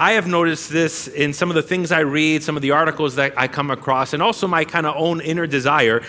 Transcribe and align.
I 0.00 0.12
have 0.12 0.28
noticed 0.28 0.70
this 0.70 1.08
in 1.08 1.32
some 1.32 1.50
of 1.50 1.56
the 1.56 1.62
things 1.62 1.90
I 1.90 2.00
read, 2.00 2.44
some 2.44 2.54
of 2.54 2.62
the 2.62 2.70
articles 2.70 3.16
that 3.16 3.36
I 3.36 3.48
come 3.48 3.68
across, 3.68 4.12
and 4.12 4.22
also 4.22 4.46
my 4.46 4.64
kind 4.64 4.86
of 4.86 4.94
own 4.96 5.20
inner 5.20 5.44
desire. 5.44 6.04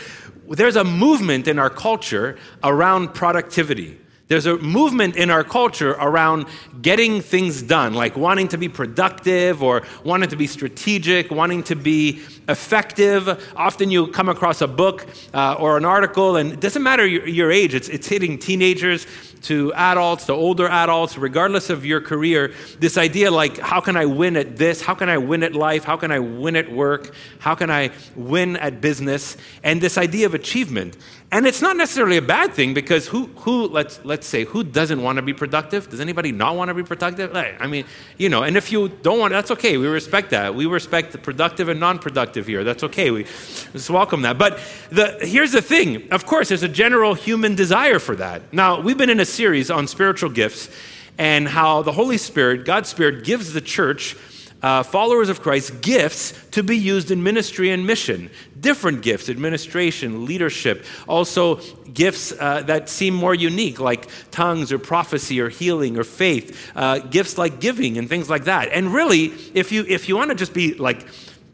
There's 0.48 0.76
a 0.76 0.84
movement 0.84 1.48
in 1.48 1.58
our 1.58 1.72
culture 1.72 2.38
around 2.64 3.16
productivity. 3.16 4.00
There's 4.28 4.46
a 4.46 4.58
movement 4.58 5.16
in 5.16 5.32
our 5.32 5.44
culture 5.44 5.94
around 5.94 6.46
getting 6.84 7.20
things 7.20 7.64
done, 7.64 7.96
like 7.96 8.16
wanting 8.16 8.50
to 8.50 8.60
be 8.60 8.70
productive 8.70 9.64
or 9.64 9.82
wanting 10.04 10.30
to 10.30 10.36
be 10.36 10.46
strategic, 10.46 11.32
wanting 11.32 11.64
to 11.64 11.76
be 11.76 12.22
effective. 12.48 13.52
Often 13.56 13.90
you 13.90 14.06
come 14.10 14.30
across 14.30 14.62
a 14.62 14.68
book 14.68 15.08
uh, 15.34 15.56
or 15.58 15.78
an 15.78 15.86
article, 15.86 16.36
and 16.36 16.54
it 16.54 16.60
doesn't 16.60 16.84
matter 16.84 17.08
your, 17.08 17.28
your 17.28 17.52
age, 17.52 17.74
it's, 17.74 17.90
it's 17.90 18.08
hitting 18.08 18.38
teenagers 18.38 19.08
to 19.44 19.74
adults, 19.74 20.26
to 20.26 20.34
older 20.34 20.68
adults, 20.68 21.18
regardless 21.18 21.70
of 21.70 21.86
your 21.86 22.02
career. 22.02 22.54
This 22.80 22.98
idea 22.98 23.32
like, 23.32 23.58
how 23.58 23.82
can 23.82 23.96
I 23.96 24.06
win 24.06 24.38
at 24.38 24.58
this? 24.58 24.82
How 24.82 24.96
can 24.96 25.10
I 25.10 25.18
win 25.18 25.44
at 25.44 25.54
life? 25.54 25.84
How 25.84 25.98
can 25.98 26.12
I 26.12 26.20
win 26.20 26.56
at 26.56 26.72
work? 26.72 27.14
How 27.40 27.56
can 27.56 27.70
I 27.70 27.92
win 28.16 28.58
at 28.58 28.82
business? 28.82 29.38
And 29.64 29.82
this 29.82 29.98
idea 29.98 30.26
of 30.26 30.34
achievement. 30.34 30.98
And 31.32 31.46
it's 31.46 31.62
not 31.62 31.78
necessarily 31.78 32.18
a 32.18 32.24
bad 32.24 32.54
thing 32.54 32.74
because 32.74 33.08
who, 33.08 33.28
who 33.38 33.68
let's, 33.68 34.04
let's 34.04 34.26
say, 34.26 34.46
who 34.46 34.64
doesn't 34.64 35.02
want 35.02 35.18
to 35.18 35.22
be 35.22 35.34
productive? 35.34 35.88
Does 35.88 36.00
anybody 36.00 36.32
not 36.32 36.56
want 36.56 36.70
to 36.70 36.74
be 36.74 36.82
productive? 36.82 37.36
I 37.36 37.68
mean, 37.68 37.86
you 38.18 38.30
know, 38.30 38.42
and 38.42 38.58
if 38.58 38.72
you 38.72 38.90
don't 38.90 39.20
want, 39.20 39.32
that's 39.32 39.52
okay. 39.52 39.78
We 39.78 39.86
respect 39.86 40.32
that. 40.32 40.56
We 40.56 40.66
respect 40.66 41.12
the 41.12 41.20
productive 41.20 41.70
and 41.70 41.80
non 41.80 42.00
productive 42.00 42.48
here. 42.48 42.64
That's 42.64 42.84
okay. 42.84 43.12
We 43.12 43.26
just 43.74 43.92
welcome 43.92 44.24
that. 44.24 44.40
But 44.40 44.60
the, 44.90 45.20
here's 45.22 45.52
the 45.52 45.62
thing 45.62 46.12
of 46.12 46.26
course, 46.26 46.50
there's 46.50 46.64
a 46.64 46.68
general 46.68 47.14
human 47.14 47.56
desire 47.56 48.00
for 48.00 48.16
that. 48.16 48.52
Now, 48.52 48.82
we've 48.82 48.98
been 48.98 49.10
in 49.10 49.20
a 49.20 49.26
series 49.30 49.72
on 49.72 49.88
spiritual 49.88 50.30
gifts 50.30 50.70
and 51.18 51.48
how 51.48 51.82
the 51.82 51.92
Holy 51.92 52.18
Spirit, 52.18 52.66
God's 52.66 52.90
Spirit, 52.90 53.24
gives 53.24 53.54
the 53.54 53.62
church 53.62 54.16
uh, 54.62 54.84
followers 54.84 55.30
of 55.30 55.42
Christ 55.42 55.82
gifts 55.82 56.34
to 56.52 56.64
be 56.64 56.78
used 56.78 57.12
in 57.12 57.24
ministry 57.24 57.70
and 57.72 57.86
mission. 57.88 58.30
Different 58.60 59.02
gifts, 59.02 59.30
administration, 59.30 60.26
leadership, 60.26 60.86
also 61.08 61.56
gifts 61.94 62.34
uh, 62.34 62.64
that 62.64 62.90
seem 62.90 63.14
more 63.14 63.34
unique, 63.34 63.80
like 63.80 64.08
tongues 64.32 64.72
or 64.72 64.80
prophecy 64.80 65.40
or 65.40 65.50
healing 65.50 65.98
or 65.98 66.04
faith, 66.04 66.72
uh, 66.76 67.00
gifts 67.00 67.38
like 67.38 67.60
giving 67.60 67.98
and 67.98 68.10
things 68.10 68.30
like 68.30 68.46
that. 68.46 68.70
And 68.70 68.94
really, 68.94 69.34
if 69.54 69.72
you, 69.72 69.86
if 69.88 70.10
you 70.10 70.18
want 70.18 70.30
to 70.30 70.36
just 70.36 70.54
be 70.54 70.74
like 70.74 71.06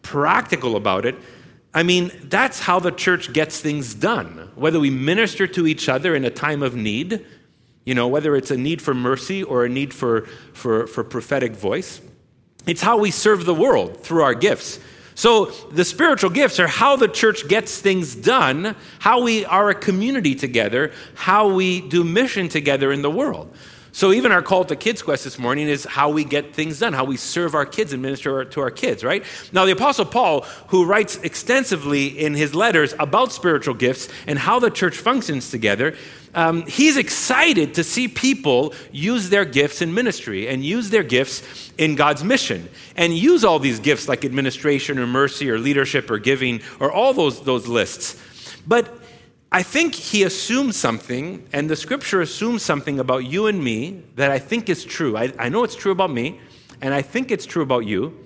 practical 0.02 0.76
about 0.76 1.06
it, 1.06 1.16
I 1.74 1.84
mean, 1.84 2.12
that's 2.24 2.60
how 2.60 2.80
the 2.80 2.92
church 2.92 3.34
gets 3.34 3.60
things 3.60 3.94
done. 3.94 4.50
Whether 4.56 4.80
we 4.80 4.90
minister 4.90 5.46
to 5.46 5.68
each 5.68 5.90
other 5.90 6.16
in 6.16 6.24
a 6.24 6.30
time 6.32 6.64
of 6.64 6.74
need, 6.76 7.26
you 7.86 7.94
know, 7.94 8.08
whether 8.08 8.36
it's 8.36 8.52
a 8.52 8.58
need 8.58 8.82
for 8.82 8.94
mercy 8.94 9.44
or 9.44 9.64
a 9.64 9.70
need 9.70 9.94
for, 9.94 10.22
for, 10.54 10.88
for 10.88 11.04
prophetic 11.04 11.54
voice, 11.54 12.02
it's 12.66 12.82
how 12.82 12.98
we 12.98 13.12
serve 13.12 13.46
the 13.46 13.54
world 13.54 14.02
through 14.02 14.24
our 14.24 14.34
gifts. 14.34 14.80
So, 15.18 15.46
the 15.72 15.86
spiritual 15.86 16.30
gifts 16.30 16.60
are 16.60 16.68
how 16.68 16.98
the 16.98 17.08
church 17.08 17.48
gets 17.48 17.80
things 17.80 18.16
done, 18.16 18.76
how 19.00 19.22
we 19.22 19.46
are 19.46 19.70
a 19.70 19.76
community 19.76 20.36
together, 20.36 20.92
how 21.14 21.54
we 21.54 21.80
do 21.80 22.04
mission 22.04 22.50
together 22.50 22.92
in 22.92 23.02
the 23.02 23.12
world. 23.12 23.56
So, 23.96 24.12
even 24.12 24.34
our 24.34 24.42
call 24.42 24.66
to 24.66 24.76
Kids 24.76 25.02
Quest 25.02 25.24
this 25.24 25.40
morning 25.40 25.70
is 25.70 25.86
how 25.86 26.10
we 26.10 26.26
get 26.26 26.54
things 26.54 26.80
done, 26.80 26.92
how 26.92 27.06
we 27.06 27.16
serve 27.16 27.56
our 27.56 27.66
kids 27.66 27.94
and 27.94 28.02
minister 28.02 28.44
to 28.44 28.60
our 28.60 28.70
kids, 28.70 29.06
right? 29.06 29.24
Now, 29.54 29.64
the 29.64 29.72
Apostle 29.72 30.04
Paul, 30.04 30.42
who 30.68 30.84
writes 30.84 31.16
extensively 31.20 32.08
in 32.08 32.34
his 32.34 32.54
letters 32.54 32.94
about 33.00 33.32
spiritual 33.32 33.74
gifts 33.74 34.10
and 34.28 34.38
how 34.38 34.60
the 34.60 34.70
church 34.70 34.98
functions 34.98 35.50
together, 35.50 35.96
um, 36.34 36.66
he's 36.66 36.98
excited 36.98 37.76
to 37.76 37.86
see 37.86 38.10
people 38.10 38.74
use 38.92 39.30
their 39.30 39.46
gifts 39.46 39.82
in 39.82 39.94
ministry 39.94 40.50
and 40.50 40.62
use 40.62 40.90
their 40.90 41.04
gifts 41.04 41.72
in 41.78 41.96
God's 41.96 42.22
mission 42.22 42.68
and 42.98 43.18
use 43.18 43.46
all 43.46 43.60
these 43.60 43.80
gifts 43.80 44.10
like 44.10 44.26
administration 44.26 45.00
or 45.00 45.08
mercy 45.08 45.50
or 45.50 45.58
leadership 45.58 46.12
or 46.12 46.20
giving 46.20 46.60
or 46.82 46.92
all 46.92 47.14
those, 47.14 47.42
those 47.46 47.66
lists. 47.66 48.22
But 48.68 49.05
I 49.56 49.64
think 49.64 49.96
he 49.96 50.24
assumes 50.24 50.76
something, 50.76 51.48
and 51.54 51.70
the 51.70 51.78
scripture 51.78 52.20
assumes 52.20 52.62
something 52.62 53.00
about 53.00 53.24
you 53.24 53.48
and 53.48 53.64
me 53.64 54.04
that 54.18 54.30
I 54.30 54.38
think 54.38 54.68
is 54.68 54.84
true. 54.84 55.16
I, 55.16 55.32
I 55.40 55.48
know 55.48 55.64
it's 55.64 55.78
true 55.78 55.94
about 55.94 56.12
me, 56.12 56.42
and 56.82 56.94
I 56.94 57.02
think 57.02 57.32
it's 57.32 57.46
true 57.46 57.64
about 57.64 57.86
you 57.86 58.20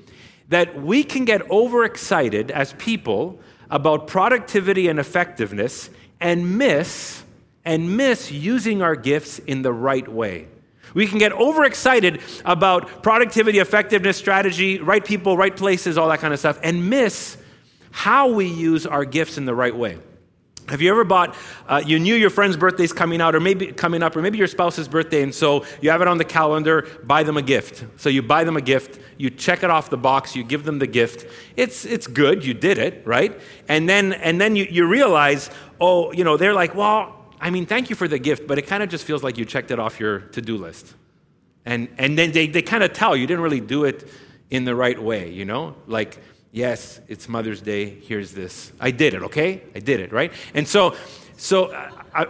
that 0.47 0.81
we 0.81 1.03
can 1.03 1.25
get 1.25 1.47
overexcited 1.51 2.49
as 2.49 2.73
people 2.79 3.39
about 3.69 4.07
productivity 4.07 4.87
and 4.87 4.97
effectiveness 4.97 5.91
and 6.19 6.57
miss 6.57 7.23
and 7.63 7.95
miss 7.95 8.31
using 8.31 8.81
our 8.81 8.95
gifts 8.95 9.37
in 9.37 9.61
the 9.61 9.71
right 9.71 10.07
way. 10.07 10.47
We 10.95 11.05
can 11.05 11.19
get 11.19 11.31
overexcited 11.31 12.21
about 12.43 13.03
productivity, 13.03 13.59
effectiveness, 13.59 14.17
strategy, 14.17 14.79
right 14.79 15.05
people, 15.05 15.37
right 15.37 15.55
places, 15.55 15.95
all 15.95 16.09
that 16.09 16.21
kind 16.21 16.33
of 16.33 16.39
stuff, 16.39 16.57
and 16.63 16.89
miss 16.89 17.37
how 17.91 18.31
we 18.31 18.47
use 18.47 18.87
our 18.87 19.05
gifts 19.05 19.37
in 19.37 19.45
the 19.45 19.53
right 19.53 19.75
way. 19.75 19.99
Have 20.69 20.81
you 20.81 20.91
ever 20.91 21.03
bought, 21.03 21.35
uh, 21.67 21.81
you 21.83 21.99
knew 21.99 22.15
your 22.15 22.29
friend's 22.29 22.55
birthday's 22.55 22.93
coming 22.93 23.21
out, 23.21 23.35
or 23.35 23.39
maybe 23.39 23.67
coming 23.67 24.03
up, 24.03 24.15
or 24.15 24.21
maybe 24.21 24.37
your 24.37 24.47
spouse's 24.47 24.87
birthday, 24.87 25.23
and 25.23 25.33
so 25.33 25.65
you 25.81 25.89
have 25.89 26.01
it 26.01 26.07
on 26.07 26.17
the 26.17 26.25
calendar, 26.25 26.87
buy 27.03 27.23
them 27.23 27.37
a 27.37 27.41
gift. 27.41 27.85
So 27.97 28.09
you 28.09 28.21
buy 28.21 28.43
them 28.43 28.55
a 28.55 28.61
gift, 28.61 28.99
you 29.17 29.29
check 29.29 29.63
it 29.63 29.69
off 29.69 29.89
the 29.89 29.97
box, 29.97 30.35
you 30.35 30.43
give 30.43 30.63
them 30.63 30.79
the 30.79 30.87
gift. 30.87 31.25
It's, 31.57 31.85
it's 31.85 32.05
good, 32.07 32.45
you 32.45 32.53
did 32.53 32.77
it, 32.77 33.01
right? 33.05 33.39
And 33.67 33.89
then, 33.89 34.13
and 34.13 34.39
then 34.39 34.55
you, 34.55 34.67
you 34.69 34.87
realize, 34.87 35.49
oh, 35.81 36.11
you 36.11 36.23
know, 36.23 36.37
they're 36.37 36.53
like, 36.53 36.75
well, 36.75 37.15
I 37.41 37.49
mean, 37.49 37.65
thank 37.65 37.89
you 37.89 37.95
for 37.95 38.07
the 38.07 38.19
gift, 38.19 38.47
but 38.47 38.59
it 38.59 38.67
kind 38.67 38.83
of 38.83 38.89
just 38.89 39.05
feels 39.05 39.23
like 39.23 39.37
you 39.37 39.45
checked 39.45 39.71
it 39.71 39.79
off 39.79 39.99
your 39.99 40.19
to 40.19 40.41
do 40.41 40.57
list. 40.57 40.93
And, 41.65 41.87
and 41.97 42.17
then 42.17 42.31
they, 42.31 42.47
they 42.47 42.61
kind 42.61 42.83
of 42.83 42.93
tell 42.93 43.15
you 43.15 43.27
didn't 43.27 43.43
really 43.43 43.59
do 43.59 43.85
it 43.85 44.07
in 44.49 44.65
the 44.65 44.75
right 44.75 45.01
way, 45.01 45.31
you 45.31 45.45
know? 45.45 45.75
Like, 45.87 46.17
yes, 46.51 46.99
it's 47.07 47.29
Mother's 47.29 47.61
Day, 47.61 47.89
here's 47.89 48.31
this. 48.33 48.71
I 48.79 48.91
did 48.91 49.13
it, 49.13 49.23
okay? 49.23 49.63
I 49.75 49.79
did 49.79 49.99
it, 49.99 50.11
right? 50.11 50.31
And 50.53 50.67
so, 50.67 50.95
so, 51.37 51.71
I, 52.13 52.27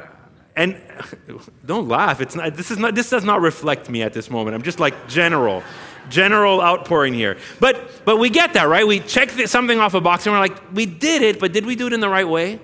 and 0.55 0.79
don't 1.65 1.87
laugh. 1.87 2.21
It's 2.21 2.35
not, 2.35 2.55
this, 2.55 2.71
is 2.71 2.77
not, 2.77 2.95
this 2.95 3.09
does 3.09 3.23
not 3.23 3.41
reflect 3.41 3.89
me 3.89 4.01
at 4.03 4.13
this 4.13 4.29
moment. 4.29 4.55
I'm 4.55 4.61
just 4.61 4.79
like 4.79 5.07
general, 5.07 5.63
general 6.09 6.61
outpouring 6.61 7.13
here. 7.13 7.37
But, 7.59 8.05
but 8.05 8.17
we 8.17 8.29
get 8.29 8.53
that, 8.53 8.67
right? 8.67 8.85
We 8.85 8.99
check 8.99 9.29
something 9.31 9.79
off 9.79 9.93
a 9.93 10.01
box 10.01 10.25
and 10.25 10.33
we're 10.33 10.39
like, 10.39 10.73
we 10.73 10.85
did 10.85 11.21
it, 11.21 11.39
but 11.39 11.53
did 11.53 11.65
we 11.65 11.75
do 11.75 11.87
it 11.87 11.93
in 11.93 11.99
the 11.99 12.09
right 12.09 12.27
way? 12.27 12.59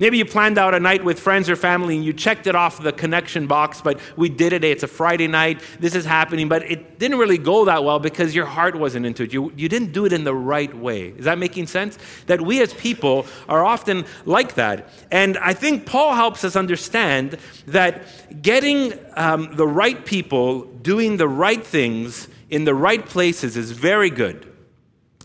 Maybe 0.00 0.16
you 0.16 0.24
planned 0.24 0.58
out 0.58 0.74
a 0.74 0.80
night 0.80 1.02
with 1.02 1.18
friends 1.18 1.50
or 1.50 1.56
family 1.56 1.96
and 1.96 2.04
you 2.04 2.12
checked 2.12 2.46
it 2.46 2.54
off 2.54 2.80
the 2.80 2.92
connection 2.92 3.48
box, 3.48 3.80
but 3.80 3.98
we 4.16 4.28
did 4.28 4.52
it. 4.52 4.62
It's 4.62 4.84
a 4.84 4.88
Friday 4.88 5.26
night. 5.26 5.60
This 5.80 5.96
is 5.96 6.04
happening, 6.04 6.48
but 6.48 6.62
it 6.70 7.00
didn't 7.00 7.18
really 7.18 7.36
go 7.38 7.64
that 7.64 7.82
well 7.82 7.98
because 7.98 8.32
your 8.32 8.46
heart 8.46 8.76
wasn't 8.76 9.06
into 9.06 9.24
it. 9.24 9.32
You, 9.32 9.52
you 9.56 9.68
didn't 9.68 9.92
do 9.92 10.04
it 10.04 10.12
in 10.12 10.22
the 10.22 10.34
right 10.34 10.72
way. 10.72 11.08
Is 11.08 11.24
that 11.24 11.38
making 11.38 11.66
sense? 11.66 11.98
That 12.26 12.40
we 12.40 12.62
as 12.62 12.72
people 12.74 13.26
are 13.48 13.64
often 13.64 14.04
like 14.24 14.54
that. 14.54 14.88
And 15.10 15.36
I 15.38 15.52
think 15.52 15.84
Paul 15.84 16.14
helps 16.14 16.44
us 16.44 16.54
understand 16.54 17.36
that 17.66 18.40
getting 18.40 18.92
um, 19.16 19.56
the 19.56 19.66
right 19.66 20.04
people 20.06 20.62
doing 20.62 21.16
the 21.16 21.28
right 21.28 21.66
things 21.66 22.28
in 22.50 22.64
the 22.64 22.74
right 22.74 23.04
places 23.04 23.56
is 23.56 23.72
very 23.72 24.10
good. 24.10 24.47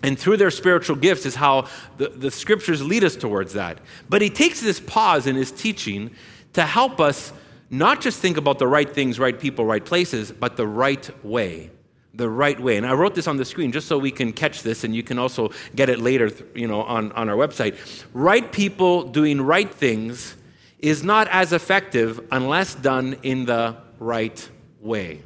And 0.04 0.20
through 0.20 0.38
their 0.38 0.52
spiritual 0.52 0.98
gifts 0.98 1.26
is 1.26 1.36
how 1.36 1.68
the, 1.98 2.10
the 2.10 2.30
scriptures 2.30 2.84
lead 2.84 3.06
us 3.06 3.16
towards 3.16 3.54
that. 3.54 3.80
But 4.10 4.22
he 4.22 4.30
takes 4.30 4.60
this 4.60 4.82
pause 4.82 5.26
in 5.26 5.38
his 5.38 5.50
teaching 5.50 6.12
to 6.52 6.64
help 6.64 7.00
us 7.00 7.32
not 7.70 8.02
just 8.02 8.20
think 8.20 8.36
about 8.36 8.60
the 8.60 8.68
right 8.68 8.94
things, 8.94 9.18
right 9.18 9.40
people, 9.40 9.66
right 9.66 9.84
places, 9.84 10.32
but 10.32 10.58
the 10.58 10.68
right 10.68 11.26
way. 11.26 11.72
The 12.14 12.30
right 12.30 12.60
way. 12.60 12.78
And 12.78 12.86
I 12.86 12.94
wrote 12.94 13.16
this 13.16 13.28
on 13.28 13.38
the 13.38 13.46
screen 13.46 13.72
just 13.72 13.88
so 13.88 13.98
we 13.98 14.12
can 14.12 14.34
catch 14.34 14.62
this 14.62 14.84
and 14.84 14.94
you 14.94 15.02
can 15.02 15.18
also 15.18 15.52
get 15.74 15.90
it 15.90 16.00
later 16.00 16.30
you 16.54 16.68
know, 16.68 16.84
on, 16.84 17.12
on 17.14 17.30
our 17.30 17.36
website. 17.36 17.78
Right 18.14 18.52
people 18.52 19.04
doing 19.04 19.42
right 19.42 19.74
things 19.74 20.36
is 20.80 21.02
not 21.02 21.30
as 21.30 21.54
effective 21.54 22.20
unless 22.30 22.76
done 22.76 23.16
in 23.24 23.46
the 23.46 23.78
right 24.00 24.50
way 24.82 25.22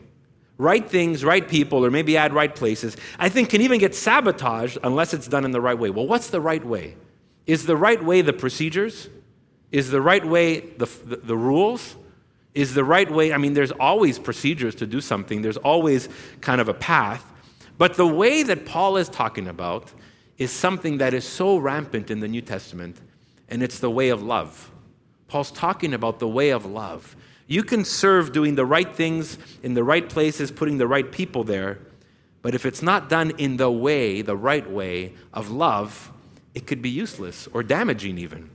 right 0.58 0.90
things, 0.90 1.24
right 1.24 1.48
people, 1.48 1.86
or 1.86 1.92
maybe 1.92 2.18
add 2.18 2.34
right 2.34 2.54
places, 2.54 2.98
I 3.20 3.30
think 3.30 3.50
can 3.50 3.62
even 3.62 3.80
get 3.80 3.94
sabotaged 3.96 4.78
unless 4.84 5.14
it's 5.14 5.28
done 5.28 5.46
in 5.46 5.52
the 5.52 5.62
right 5.62 5.78
way. 5.78 5.90
Well, 5.90 6.08
what's 6.08 6.30
the 6.30 6.42
right 6.42 6.66
way? 6.66 6.96
Is 7.46 7.66
the 7.66 7.78
right 7.78 8.04
way 8.04 8.22
the 8.22 8.34
procedures? 8.34 9.10
Is 9.72 9.92
the 9.92 10.02
right 10.02 10.26
way 10.26 10.60
the, 10.60 10.86
the, 11.06 11.18
the 11.18 11.38
rules? 11.38 11.96
Is 12.54 12.74
the 12.74 12.84
right 12.84 13.10
way, 13.10 13.34
I 13.34 13.38
mean, 13.38 13.54
there's 13.54 13.72
always 13.72 14.18
procedures 14.18 14.74
to 14.76 14.88
do 14.88 15.00
something, 15.00 15.44
there's 15.44 15.58
always 15.58 16.10
kind 16.42 16.60
of 16.60 16.70
a 16.70 16.74
path. 16.74 17.24
But 17.78 17.94
the 17.94 18.08
way 18.08 18.42
that 18.42 18.66
Paul 18.66 18.98
is 18.98 19.10
talking 19.10 19.48
about 19.48 19.94
is 20.40 20.52
something 20.52 20.98
that 20.98 21.14
is 21.14 21.24
so 21.24 21.58
rampant 21.58 22.10
in 22.10 22.20
the 22.20 22.28
New 22.28 22.42
Testament, 22.42 23.00
and 23.50 23.62
it's 23.62 23.80
the 23.80 23.92
way 23.92 24.10
of 24.10 24.24
love. 24.24 24.72
Paul's 25.28 25.52
talking 25.52 25.94
about 25.94 26.20
the 26.20 26.28
way 26.28 26.50
of 26.50 26.66
love. 26.66 27.16
You 27.48 27.64
can 27.64 27.86
serve 27.86 28.34
doing 28.34 28.56
the 28.56 28.66
right 28.66 28.94
things 28.94 29.38
in 29.64 29.74
the 29.74 29.84
right 29.84 30.08
places, 30.08 30.52
putting 30.52 30.78
the 30.78 30.88
right 30.88 31.10
people 31.10 31.44
there, 31.44 31.80
but 32.42 32.54
if 32.54 32.66
it's 32.66 32.82
not 32.82 33.10
done 33.10 33.32
in 33.32 33.58
the 33.58 33.72
way, 33.72 34.22
the 34.22 34.36
right 34.36 34.70
way 34.70 35.14
of 35.34 35.50
love, 35.50 36.12
it 36.54 36.68
could 36.68 36.82
be 36.82 36.90
useless 36.90 37.48
or 37.54 37.64
damaging 37.64 38.18
even. 38.18 38.50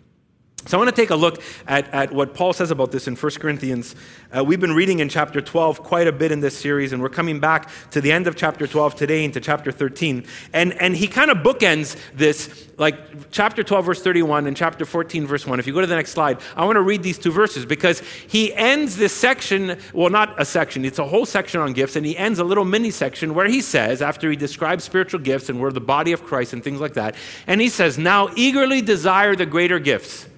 So 0.66 0.78
I 0.78 0.80
want 0.80 0.94
to 0.94 1.02
take 1.02 1.10
a 1.10 1.16
look 1.16 1.42
at, 1.66 1.92
at 1.92 2.12
what 2.12 2.34
Paul 2.34 2.52
says 2.52 2.70
about 2.70 2.92
this 2.92 3.08
in 3.08 3.16
1 3.16 3.32
Corinthians. 3.32 3.96
Uh, 4.34 4.44
we've 4.44 4.60
been 4.60 4.74
reading 4.74 5.00
in 5.00 5.08
chapter 5.08 5.40
12 5.40 5.82
quite 5.82 6.06
a 6.06 6.12
bit 6.12 6.30
in 6.30 6.38
this 6.38 6.56
series, 6.56 6.92
and 6.92 7.02
we're 7.02 7.08
coming 7.08 7.40
back 7.40 7.68
to 7.90 8.00
the 8.00 8.12
end 8.12 8.28
of 8.28 8.36
chapter 8.36 8.68
12 8.68 8.94
today 8.94 9.24
into 9.24 9.40
chapter 9.40 9.72
13. 9.72 10.24
And, 10.52 10.72
and 10.80 10.96
he 10.96 11.08
kind 11.08 11.32
of 11.32 11.38
bookends 11.38 11.98
this, 12.14 12.68
like 12.78 13.30
chapter 13.32 13.64
12, 13.64 13.84
verse 13.84 14.02
31, 14.02 14.46
and 14.46 14.56
chapter 14.56 14.84
14, 14.84 15.26
verse 15.26 15.44
1. 15.44 15.58
If 15.58 15.66
you 15.66 15.74
go 15.74 15.80
to 15.80 15.86
the 15.86 15.96
next 15.96 16.12
slide, 16.12 16.38
I 16.54 16.64
want 16.64 16.76
to 16.76 16.82
read 16.82 17.02
these 17.02 17.18
two 17.18 17.32
verses 17.32 17.66
because 17.66 18.00
he 18.28 18.54
ends 18.54 18.96
this 18.96 19.12
section, 19.12 19.76
well, 19.92 20.10
not 20.10 20.40
a 20.40 20.44
section, 20.44 20.84
it's 20.84 21.00
a 21.00 21.06
whole 21.06 21.26
section 21.26 21.60
on 21.60 21.72
gifts, 21.72 21.96
and 21.96 22.06
he 22.06 22.16
ends 22.16 22.38
a 22.38 22.44
little 22.44 22.64
mini 22.64 22.92
section 22.92 23.34
where 23.34 23.48
he 23.48 23.60
says, 23.60 24.00
after 24.00 24.30
he 24.30 24.36
describes 24.36 24.84
spiritual 24.84 25.20
gifts 25.20 25.48
and 25.48 25.60
we're 25.60 25.72
the 25.72 25.80
body 25.80 26.12
of 26.12 26.22
Christ 26.22 26.52
and 26.52 26.62
things 26.62 26.80
like 26.80 26.94
that, 26.94 27.16
and 27.48 27.60
he 27.60 27.68
says, 27.68 27.98
Now 27.98 28.30
eagerly 28.36 28.80
desire 28.80 29.34
the 29.34 29.44
greater 29.44 29.80
gifts. 29.80 30.28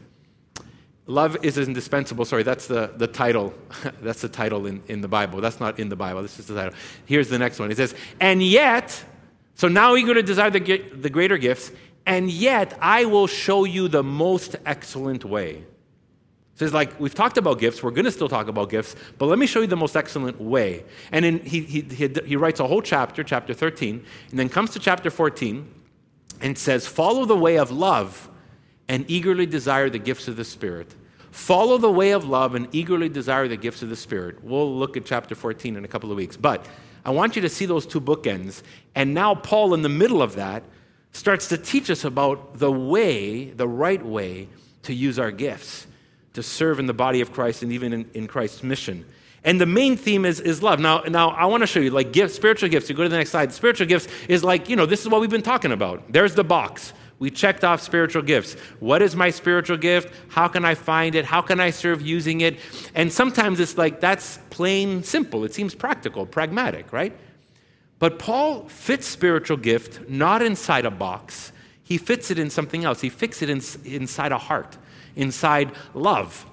Love 1.06 1.36
is 1.44 1.58
indispensable. 1.58 2.24
Sorry, 2.24 2.42
that's 2.42 2.66
the, 2.66 2.90
the 2.96 3.06
title. 3.06 3.52
that's 4.00 4.22
the 4.22 4.28
title 4.28 4.66
in, 4.66 4.82
in 4.88 5.02
the 5.02 5.08
Bible. 5.08 5.40
That's 5.40 5.60
not 5.60 5.78
in 5.78 5.90
the 5.90 5.96
Bible. 5.96 6.22
This 6.22 6.38
is 6.38 6.46
the 6.46 6.54
title. 6.54 6.74
Here's 7.04 7.28
the 7.28 7.38
next 7.38 7.58
one. 7.58 7.70
It 7.70 7.76
says, 7.76 7.94
And 8.20 8.42
yet, 8.42 9.04
so 9.54 9.68
now 9.68 9.94
you're 9.94 10.06
going 10.06 10.16
to 10.16 10.22
desire 10.22 10.50
the, 10.50 10.78
the 10.78 11.10
greater 11.10 11.36
gifts, 11.36 11.72
and 12.06 12.30
yet 12.30 12.76
I 12.80 13.04
will 13.04 13.26
show 13.26 13.64
you 13.64 13.88
the 13.88 14.02
most 14.02 14.56
excellent 14.64 15.24
way. 15.24 15.64
So 16.56 16.64
it's 16.64 16.72
like, 16.72 16.98
we've 17.00 17.14
talked 17.14 17.36
about 17.36 17.58
gifts, 17.58 17.82
we're 17.82 17.90
going 17.90 18.04
to 18.04 18.12
still 18.12 18.28
talk 18.28 18.46
about 18.46 18.70
gifts, 18.70 18.94
but 19.18 19.26
let 19.26 19.40
me 19.40 19.46
show 19.46 19.60
you 19.60 19.66
the 19.66 19.76
most 19.76 19.96
excellent 19.96 20.40
way. 20.40 20.84
And 21.10 21.24
in, 21.24 21.40
he, 21.40 21.62
he, 21.62 21.80
he, 21.80 22.08
he 22.24 22.36
writes 22.36 22.60
a 22.60 22.66
whole 22.66 22.80
chapter, 22.80 23.24
chapter 23.24 23.52
13, 23.52 24.04
and 24.30 24.38
then 24.38 24.48
comes 24.48 24.70
to 24.70 24.78
chapter 24.78 25.10
14 25.10 25.68
and 26.40 26.56
says, 26.56 26.86
Follow 26.86 27.24
the 27.24 27.36
way 27.36 27.58
of 27.58 27.72
love 27.72 28.30
and 28.88 29.04
eagerly 29.10 29.46
desire 29.46 29.88
the 29.90 29.98
gifts 29.98 30.28
of 30.28 30.36
the 30.36 30.44
Spirit. 30.44 30.94
Follow 31.30 31.78
the 31.78 31.90
way 31.90 32.12
of 32.12 32.28
love 32.28 32.54
and 32.54 32.68
eagerly 32.72 33.08
desire 33.08 33.48
the 33.48 33.56
gifts 33.56 33.82
of 33.82 33.88
the 33.88 33.96
Spirit. 33.96 34.44
We'll 34.44 34.76
look 34.76 34.96
at 34.96 35.04
chapter 35.04 35.34
14 35.34 35.76
in 35.76 35.84
a 35.84 35.88
couple 35.88 36.10
of 36.10 36.16
weeks. 36.16 36.36
But 36.36 36.64
I 37.04 37.10
want 37.10 37.36
you 37.36 37.42
to 37.42 37.48
see 37.48 37.66
those 37.66 37.86
two 37.86 38.00
bookends. 38.00 38.62
And 38.94 39.14
now, 39.14 39.34
Paul, 39.34 39.74
in 39.74 39.82
the 39.82 39.88
middle 39.88 40.22
of 40.22 40.36
that, 40.36 40.62
starts 41.12 41.48
to 41.48 41.58
teach 41.58 41.90
us 41.90 42.04
about 42.04 42.58
the 42.58 42.70
way, 42.70 43.50
the 43.50 43.68
right 43.68 44.04
way 44.04 44.48
to 44.82 44.94
use 44.94 45.18
our 45.18 45.30
gifts 45.30 45.86
to 46.34 46.42
serve 46.42 46.78
in 46.78 46.86
the 46.86 46.94
body 46.94 47.20
of 47.20 47.32
Christ 47.32 47.62
and 47.62 47.72
even 47.72 47.92
in, 47.92 48.10
in 48.14 48.26
Christ's 48.26 48.62
mission. 48.62 49.04
And 49.44 49.60
the 49.60 49.66
main 49.66 49.96
theme 49.96 50.24
is, 50.24 50.40
is 50.40 50.62
love. 50.62 50.80
Now, 50.80 51.00
now 51.02 51.30
I 51.30 51.46
want 51.46 51.62
to 51.62 51.66
show 51.66 51.80
you, 51.80 51.90
like 51.90 52.12
gifts, 52.12 52.34
spiritual 52.34 52.68
gifts. 52.68 52.88
You 52.88 52.96
go 52.96 53.02
to 53.02 53.08
the 53.08 53.16
next 53.16 53.30
slide. 53.30 53.52
Spiritual 53.52 53.86
gifts 53.86 54.08
is 54.28 54.42
like, 54.42 54.68
you 54.68 54.76
know, 54.76 54.86
this 54.86 55.02
is 55.02 55.08
what 55.08 55.20
we've 55.20 55.30
been 55.30 55.42
talking 55.42 55.70
about. 55.70 56.10
There's 56.10 56.34
the 56.34 56.44
box. 56.44 56.92
We 57.24 57.30
checked 57.30 57.64
off 57.64 57.80
spiritual 57.80 58.20
gifts. 58.20 58.52
What 58.80 59.00
is 59.00 59.16
my 59.16 59.30
spiritual 59.30 59.78
gift? 59.78 60.12
How 60.28 60.46
can 60.46 60.62
I 60.62 60.74
find 60.74 61.14
it? 61.14 61.24
How 61.24 61.40
can 61.40 61.58
I 61.58 61.70
serve 61.70 62.02
using 62.02 62.42
it? 62.42 62.58
And 62.94 63.10
sometimes 63.10 63.60
it's 63.60 63.78
like 63.78 63.98
that's 63.98 64.38
plain 64.50 65.02
simple. 65.02 65.42
It 65.44 65.54
seems 65.54 65.74
practical, 65.74 66.26
pragmatic, 66.26 66.92
right? 66.92 67.16
But 67.98 68.18
Paul 68.18 68.68
fits 68.68 69.06
spiritual 69.06 69.56
gift 69.56 70.06
not 70.06 70.42
inside 70.42 70.84
a 70.84 70.90
box. 70.90 71.50
He 71.82 71.96
fits 71.96 72.30
it 72.30 72.38
in 72.38 72.50
something 72.50 72.84
else. 72.84 73.00
He 73.00 73.08
fits 73.08 73.40
it 73.40 73.48
in, 73.48 73.62
inside 73.86 74.30
a 74.30 74.36
heart, 74.36 74.76
inside 75.16 75.72
love. 75.94 76.44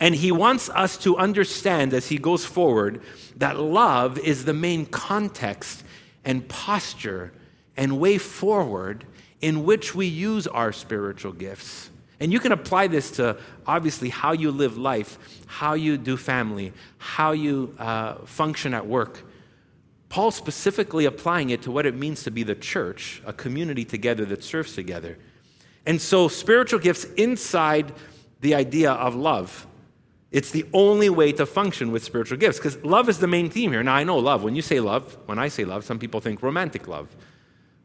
And 0.00 0.16
he 0.16 0.32
wants 0.32 0.68
us 0.70 0.96
to 1.04 1.16
understand 1.16 1.94
as 1.94 2.08
he 2.08 2.18
goes 2.18 2.44
forward 2.44 3.02
that 3.36 3.60
love 3.60 4.18
is 4.18 4.46
the 4.46 4.52
main 4.52 4.84
context 4.84 5.84
and 6.24 6.48
posture 6.48 7.30
and 7.76 8.00
way 8.00 8.18
forward 8.18 9.04
in 9.40 9.64
which 9.64 9.94
we 9.94 10.06
use 10.06 10.46
our 10.46 10.72
spiritual 10.72 11.32
gifts. 11.32 11.90
And 12.18 12.32
you 12.32 12.40
can 12.40 12.52
apply 12.52 12.86
this 12.86 13.10
to 13.12 13.36
obviously 13.66 14.08
how 14.08 14.32
you 14.32 14.50
live 14.50 14.78
life, 14.78 15.18
how 15.46 15.74
you 15.74 15.98
do 15.98 16.16
family, 16.16 16.72
how 16.98 17.32
you 17.32 17.74
uh, 17.78 18.14
function 18.24 18.72
at 18.72 18.86
work. 18.86 19.22
Paul 20.08 20.30
specifically 20.30 21.04
applying 21.04 21.50
it 21.50 21.62
to 21.62 21.70
what 21.70 21.84
it 21.84 21.94
means 21.94 22.22
to 22.24 22.30
be 22.30 22.42
the 22.42 22.54
church, 22.54 23.20
a 23.26 23.32
community 23.32 23.84
together 23.84 24.24
that 24.26 24.42
serves 24.42 24.74
together. 24.74 25.18
And 25.84 26.00
so, 26.00 26.28
spiritual 26.28 26.80
gifts 26.80 27.04
inside 27.16 27.92
the 28.40 28.54
idea 28.54 28.92
of 28.92 29.14
love. 29.14 29.66
It's 30.30 30.50
the 30.50 30.66
only 30.72 31.08
way 31.08 31.32
to 31.32 31.46
function 31.46 31.92
with 31.92 32.02
spiritual 32.02 32.38
gifts 32.38 32.58
because 32.58 32.82
love 32.84 33.08
is 33.08 33.18
the 33.18 33.26
main 33.26 33.50
theme 33.50 33.72
here. 33.72 33.82
Now, 33.82 33.94
I 33.94 34.04
know 34.04 34.18
love. 34.18 34.42
When 34.42 34.56
you 34.56 34.62
say 34.62 34.80
love, 34.80 35.16
when 35.26 35.38
I 35.38 35.48
say 35.48 35.64
love, 35.64 35.84
some 35.84 35.98
people 35.98 36.20
think 36.20 36.42
romantic 36.42 36.88
love. 36.88 37.14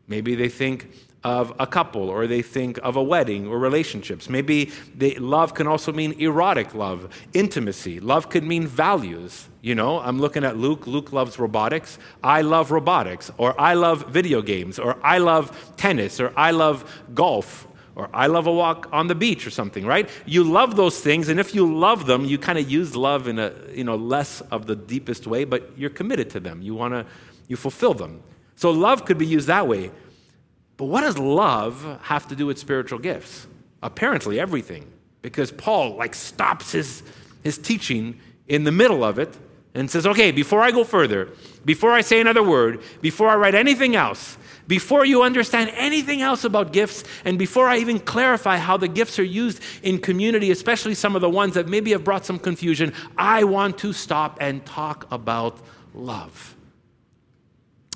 Maybe 0.08 0.36
they 0.36 0.50
think 0.50 0.92
of 1.24 1.54
a 1.60 1.68
couple 1.68 2.10
or 2.10 2.26
they 2.26 2.42
think 2.42 2.80
of 2.82 2.96
a 2.96 3.04
wedding 3.04 3.48
or 3.48 3.60
relationships. 3.60 4.28
Maybe 4.28 4.72
they, 4.96 5.16
love 5.16 5.54
can 5.54 5.68
also 5.68 5.92
mean 5.92 6.14
erotic 6.20 6.74
love, 6.74 7.10
intimacy. 7.34 8.00
Love 8.00 8.30
could 8.30 8.44
mean 8.44 8.66
values. 8.66 9.48
You 9.62 9.76
know, 9.76 10.00
I'm 10.00 10.20
looking 10.20 10.44
at 10.44 10.58
Luke. 10.58 10.88
Luke 10.88 11.14
loves 11.14 11.38
robotics. 11.38 12.00
I 12.24 12.42
love 12.42 12.72
robotics. 12.72 13.32
Or 13.38 13.60
I 13.60 13.76
love 13.76 14.08
video 14.08 14.42
games. 14.42 14.80
Or 14.80 14.98
I 15.04 15.20
love 15.20 15.76
tennis. 15.78 16.20
Or 16.20 16.34
I 16.36 16.52
love 16.52 17.04
golf. 17.14 17.68
Or 17.94 18.10
I 18.14 18.28
love 18.28 18.48
a 18.48 18.52
walk 18.52 18.88
on 18.92 19.08
the 19.08 19.16
beach 19.16 19.46
or 19.46 19.52
something, 19.52 19.86
right? 19.86 20.10
You 20.26 20.44
love 20.46 20.78
those 20.78 21.02
things, 21.02 21.28
and 21.28 21.42
if 21.42 21.54
you 21.54 21.72
love 21.72 22.06
them, 22.06 22.24
you 22.24 22.38
kind 22.38 22.58
of 22.58 22.72
use 22.72 22.96
love 22.96 23.28
in 23.28 23.38
a, 23.38 23.54
you 23.74 23.84
know, 23.84 23.98
less 23.98 24.40
of 24.50 24.66
the 24.66 24.78
deepest 24.78 25.28
way, 25.28 25.44
but 25.44 25.78
you're 25.78 25.90
committed 25.90 26.30
to 26.32 26.40
them. 26.40 26.62
You 26.62 26.74
want 26.74 26.94
to, 26.94 27.06
you 27.50 27.58
fulfill 27.58 27.94
them. 27.94 28.24
So 28.56 28.72
love 28.72 29.04
could 29.04 29.18
be 29.18 29.26
used 29.26 29.48
that 29.48 29.68
way. 29.68 29.92
But 30.82 30.88
what 30.88 31.02
does 31.02 31.20
love 31.20 32.00
have 32.02 32.28
to 32.30 32.36
do 32.36 32.48
with 32.48 32.58
spiritual 32.58 32.98
gifts? 32.98 33.46
Apparently 33.84 34.40
everything. 34.40 34.92
Because 35.22 35.52
Paul 35.52 35.96
like 35.96 36.16
stops 36.16 36.72
his, 36.72 37.04
his 37.44 37.60
teaching 37.60 38.20
in 38.48 38.64
the 38.64 38.72
middle 38.72 39.04
of 39.04 39.20
it 39.20 39.38
and 39.76 39.92
says, 39.92 40.08
okay, 40.08 40.32
before 40.32 40.64
I 40.64 40.72
go 40.72 40.84
further, 40.84 41.30
before 41.64 41.92
I 41.92 42.02
say 42.02 42.20
another 42.20 42.42
word, 42.42 42.82
before 43.00 43.30
I 43.30 43.36
write 43.36 43.54
anything 43.54 43.96
else, 43.96 44.40
before 44.66 45.06
you 45.06 45.22
understand 45.22 45.70
anything 45.76 46.24
else 46.24 46.46
about 46.46 46.74
gifts, 46.74 47.04
and 47.26 47.38
before 47.38 47.68
I 47.68 47.78
even 47.78 48.00
clarify 48.00 48.58
how 48.58 48.76
the 48.76 48.88
gifts 48.88 49.20
are 49.20 49.24
used 49.24 49.62
in 49.84 50.00
community, 50.00 50.50
especially 50.50 50.96
some 50.96 51.16
of 51.16 51.22
the 51.22 51.30
ones 51.30 51.54
that 51.54 51.68
maybe 51.68 51.92
have 51.92 52.04
brought 52.04 52.26
some 52.26 52.40
confusion, 52.40 52.92
I 53.16 53.44
want 53.44 53.78
to 53.78 53.94
stop 53.94 54.40
and 54.42 54.66
talk 54.66 55.06
about 55.12 55.60
love. 55.94 56.56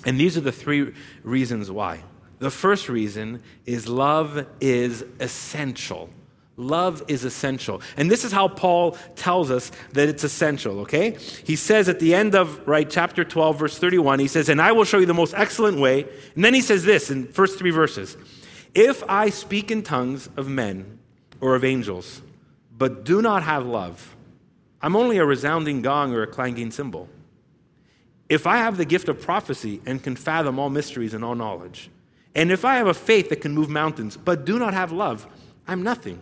And 0.05 0.19
these 0.19 0.37
are 0.37 0.41
the 0.41 0.51
three 0.51 0.93
reasons 1.23 1.71
why. 1.71 2.03
The 2.39 2.51
first 2.51 2.89
reason 2.89 3.41
is 3.65 3.87
love 3.87 4.45
is 4.59 5.03
essential. 5.19 6.09
Love 6.57 7.03
is 7.07 7.25
essential. 7.25 7.81
And 7.97 8.09
this 8.09 8.23
is 8.23 8.31
how 8.31 8.47
Paul 8.47 8.97
tells 9.15 9.51
us 9.51 9.71
that 9.91 10.07
it's 10.07 10.23
essential, 10.23 10.79
okay? 10.81 11.17
He 11.43 11.55
says 11.55 11.89
at 11.89 11.99
the 11.99 12.15
end 12.15 12.33
of 12.33 12.65
right 12.65 12.89
chapter 12.89 13.25
12 13.25 13.59
verse 13.59 13.77
31, 13.77 14.19
he 14.19 14.27
says, 14.27 14.47
"And 14.47 14.61
I 14.61 14.71
will 14.71 14.85
show 14.85 14.99
you 14.99 15.05
the 15.05 15.13
most 15.13 15.33
excellent 15.35 15.79
way." 15.79 16.05
And 16.35 16.45
then 16.45 16.53
he 16.53 16.61
says 16.61 16.85
this 16.85 17.11
in 17.11 17.27
first 17.27 17.59
3 17.59 17.71
verses. 17.71 18.15
"If 18.73 19.03
I 19.09 19.29
speak 19.29 19.69
in 19.69 19.83
tongues 19.83 20.29
of 20.37 20.47
men 20.47 20.99
or 21.41 21.55
of 21.55 21.65
angels, 21.65 22.21
but 22.77 23.03
do 23.03 23.21
not 23.21 23.43
have 23.43 23.65
love, 23.65 24.15
I'm 24.81 24.95
only 24.95 25.17
a 25.17 25.25
resounding 25.25 25.81
gong 25.81 26.13
or 26.13 26.21
a 26.21 26.27
clanging 26.27 26.71
cymbal. 26.71 27.09
If 28.29 28.47
I 28.47 28.57
have 28.57 28.77
the 28.77 28.85
gift 28.85 29.09
of 29.09 29.21
prophecy 29.21 29.81
and 29.85 30.01
can 30.01 30.15
fathom 30.15 30.57
all 30.57 30.69
mysteries 30.69 31.13
and 31.13 31.23
all 31.23 31.35
knowledge, 31.35 31.89
and 32.35 32.51
if 32.51 32.65
I 32.65 32.75
have 32.75 32.87
a 32.87 32.93
faith 32.93 33.29
that 33.29 33.37
can 33.37 33.53
move 33.53 33.69
mountains, 33.69 34.17
but 34.17 34.45
do 34.45 34.59
not 34.59 34.73
have 34.73 34.91
love, 34.91 35.25
I'm 35.67 35.81
nothing. 35.83 36.19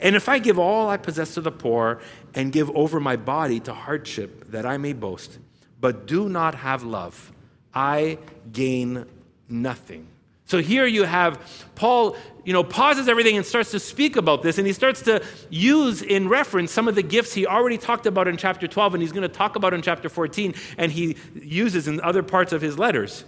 And 0.00 0.16
if 0.16 0.28
I 0.28 0.38
give 0.38 0.58
all 0.58 0.88
I 0.88 0.96
possess 0.96 1.34
to 1.34 1.40
the 1.40 1.50
poor 1.50 2.00
and 2.34 2.52
give 2.52 2.70
over 2.76 3.00
my 3.00 3.16
body 3.16 3.60
to 3.60 3.74
hardship 3.74 4.50
that 4.50 4.64
I 4.66 4.76
may 4.76 4.92
boast, 4.92 5.38
but 5.80 6.06
do 6.06 6.28
not 6.28 6.54
have 6.54 6.82
love, 6.82 7.32
I 7.74 8.18
gain 8.52 9.06
nothing. 9.48 10.06
So 10.46 10.60
here 10.60 10.86
you 10.86 11.04
have 11.04 11.40
Paul, 11.74 12.16
you 12.44 12.52
know, 12.52 12.62
pauses 12.62 13.08
everything 13.08 13.36
and 13.36 13.46
starts 13.46 13.70
to 13.70 13.80
speak 13.80 14.16
about 14.16 14.42
this, 14.42 14.58
and 14.58 14.66
he 14.66 14.74
starts 14.74 15.00
to 15.02 15.22
use 15.48 16.02
in 16.02 16.28
reference 16.28 16.70
some 16.70 16.86
of 16.86 16.94
the 16.94 17.02
gifts 17.02 17.32
he 17.32 17.46
already 17.46 17.78
talked 17.78 18.06
about 18.06 18.28
in 18.28 18.36
chapter 18.36 18.68
12, 18.68 18.94
and 18.94 19.02
he's 19.02 19.12
going 19.12 19.22
to 19.22 19.34
talk 19.34 19.56
about 19.56 19.72
in 19.72 19.80
chapter 19.80 20.10
14, 20.10 20.54
and 20.76 20.92
he 20.92 21.16
uses 21.34 21.88
in 21.88 22.00
other 22.02 22.22
parts 22.22 22.52
of 22.52 22.60
his 22.60 22.78
letters. 22.78 23.24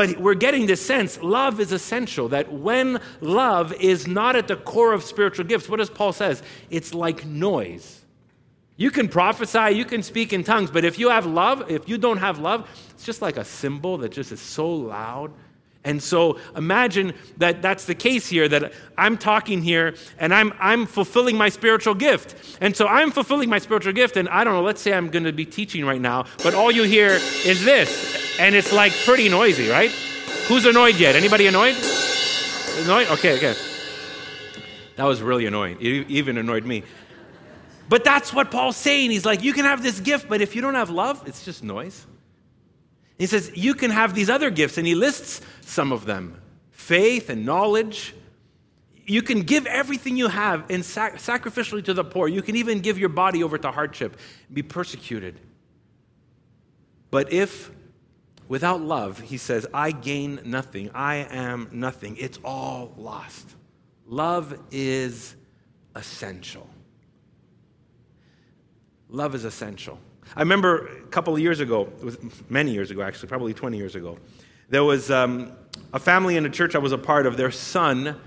But 0.00 0.16
we're 0.16 0.32
getting 0.32 0.64
this 0.64 0.80
sense 0.80 1.22
love 1.22 1.60
is 1.60 1.72
essential, 1.72 2.30
that 2.30 2.50
when 2.50 3.02
love 3.20 3.70
is 3.74 4.06
not 4.06 4.34
at 4.34 4.48
the 4.48 4.56
core 4.56 4.94
of 4.94 5.04
spiritual 5.04 5.44
gifts, 5.44 5.68
what 5.68 5.76
does 5.76 5.90
Paul 5.90 6.14
says? 6.14 6.42
It's 6.70 6.94
like 6.94 7.26
noise. 7.26 8.00
You 8.78 8.90
can 8.90 9.08
prophesy, 9.08 9.76
you 9.76 9.84
can 9.84 10.02
speak 10.02 10.32
in 10.32 10.42
tongues, 10.42 10.70
but 10.70 10.86
if 10.86 10.98
you 10.98 11.10
have 11.10 11.26
love, 11.26 11.70
if 11.70 11.86
you 11.86 11.98
don't 11.98 12.16
have 12.16 12.38
love, 12.38 12.66
it's 12.92 13.04
just 13.04 13.20
like 13.20 13.36
a 13.36 13.44
cymbal 13.44 13.98
that 13.98 14.12
just 14.12 14.32
is 14.32 14.40
so 14.40 14.70
loud 14.70 15.32
and 15.82 16.02
so 16.02 16.38
imagine 16.56 17.14
that 17.38 17.62
that's 17.62 17.86
the 17.86 17.94
case 17.94 18.28
here, 18.28 18.48
that 18.48 18.72
I'm 18.98 19.16
talking 19.16 19.62
here 19.62 19.94
and 20.18 20.34
I'm, 20.34 20.52
I'm 20.60 20.84
fulfilling 20.84 21.38
my 21.38 21.48
spiritual 21.48 21.94
gift. 21.94 22.58
And 22.60 22.76
so 22.76 22.86
I'm 22.86 23.10
fulfilling 23.10 23.48
my 23.48 23.58
spiritual 23.58 23.94
gift, 23.94 24.18
and 24.18 24.28
I 24.28 24.44
don't 24.44 24.52
know, 24.52 24.62
let's 24.62 24.82
say 24.82 24.92
I'm 24.92 25.08
going 25.08 25.24
to 25.24 25.32
be 25.32 25.46
teaching 25.46 25.86
right 25.86 26.00
now, 26.00 26.26
but 26.42 26.54
all 26.54 26.70
you 26.70 26.82
hear 26.82 27.12
is 27.12 27.64
this. 27.64 28.38
And 28.38 28.54
it's 28.54 28.72
like 28.72 28.92
pretty 29.04 29.28
noisy, 29.28 29.70
right? 29.70 29.90
Who's 30.48 30.66
annoyed 30.66 30.96
yet? 30.96 31.16
Anybody 31.16 31.46
annoyed? 31.46 31.76
Annoyed? 32.80 33.08
Okay, 33.08 33.36
okay. 33.36 33.54
That 34.96 35.04
was 35.04 35.22
really 35.22 35.46
annoying. 35.46 35.78
It 35.80 36.10
even 36.10 36.36
annoyed 36.36 36.66
me. 36.66 36.82
But 37.88 38.04
that's 38.04 38.34
what 38.34 38.50
Paul's 38.50 38.76
saying. 38.76 39.10
He's 39.10 39.24
like, 39.24 39.42
you 39.42 39.52
can 39.52 39.64
have 39.64 39.82
this 39.82 39.98
gift, 39.98 40.28
but 40.28 40.40
if 40.40 40.54
you 40.54 40.60
don't 40.60 40.74
have 40.74 40.90
love, 40.90 41.26
it's 41.26 41.44
just 41.44 41.64
noise. 41.64 42.06
He 43.20 43.26
says, 43.26 43.52
you 43.54 43.74
can 43.74 43.90
have 43.90 44.14
these 44.14 44.30
other 44.30 44.48
gifts, 44.48 44.78
and 44.78 44.86
he 44.86 44.94
lists 44.94 45.42
some 45.60 45.92
of 45.92 46.06
them 46.06 46.40
faith 46.70 47.28
and 47.28 47.44
knowledge. 47.44 48.14
You 49.04 49.20
can 49.20 49.42
give 49.42 49.66
everything 49.66 50.16
you 50.16 50.28
have 50.28 50.64
and 50.70 50.82
sac- 50.82 51.16
sacrificially 51.16 51.84
to 51.84 51.92
the 51.92 52.02
poor. 52.02 52.28
You 52.28 52.40
can 52.40 52.56
even 52.56 52.80
give 52.80 52.98
your 52.98 53.10
body 53.10 53.44
over 53.44 53.58
to 53.58 53.70
hardship, 53.70 54.16
be 54.50 54.62
persecuted. 54.62 55.38
But 57.10 57.30
if 57.30 57.70
without 58.48 58.80
love, 58.80 59.20
he 59.20 59.36
says, 59.36 59.66
I 59.74 59.90
gain 59.90 60.40
nothing, 60.46 60.90
I 60.94 61.16
am 61.16 61.68
nothing, 61.72 62.16
it's 62.16 62.38
all 62.42 62.94
lost. 62.96 63.46
Love 64.06 64.58
is 64.70 65.36
essential. 65.94 66.70
Love 69.10 69.34
is 69.34 69.44
essential. 69.44 69.98
I 70.36 70.40
remember 70.40 70.86
a 70.86 71.06
couple 71.08 71.34
of 71.34 71.40
years 71.40 71.58
ago, 71.58 71.88
many 72.48 72.72
years 72.72 72.90
ago 72.90 73.02
actually, 73.02 73.28
probably 73.28 73.52
20 73.52 73.76
years 73.76 73.96
ago, 73.96 74.16
there 74.68 74.84
was 74.84 75.10
um, 75.10 75.52
a 75.92 75.98
family 75.98 76.36
in 76.36 76.46
a 76.46 76.50
church 76.50 76.76
I 76.76 76.78
was 76.78 76.92
a 76.92 76.98
part 76.98 77.26
of. 77.26 77.36
Their 77.36 77.50
son 77.50 78.20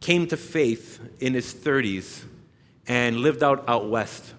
came 0.00 0.28
to 0.28 0.36
faith 0.36 1.00
in 1.18 1.34
his 1.34 1.52
30s 1.52 2.24
and 2.86 3.16
lived 3.16 3.42
out 3.42 3.68
out 3.68 3.90
west. 3.90 4.34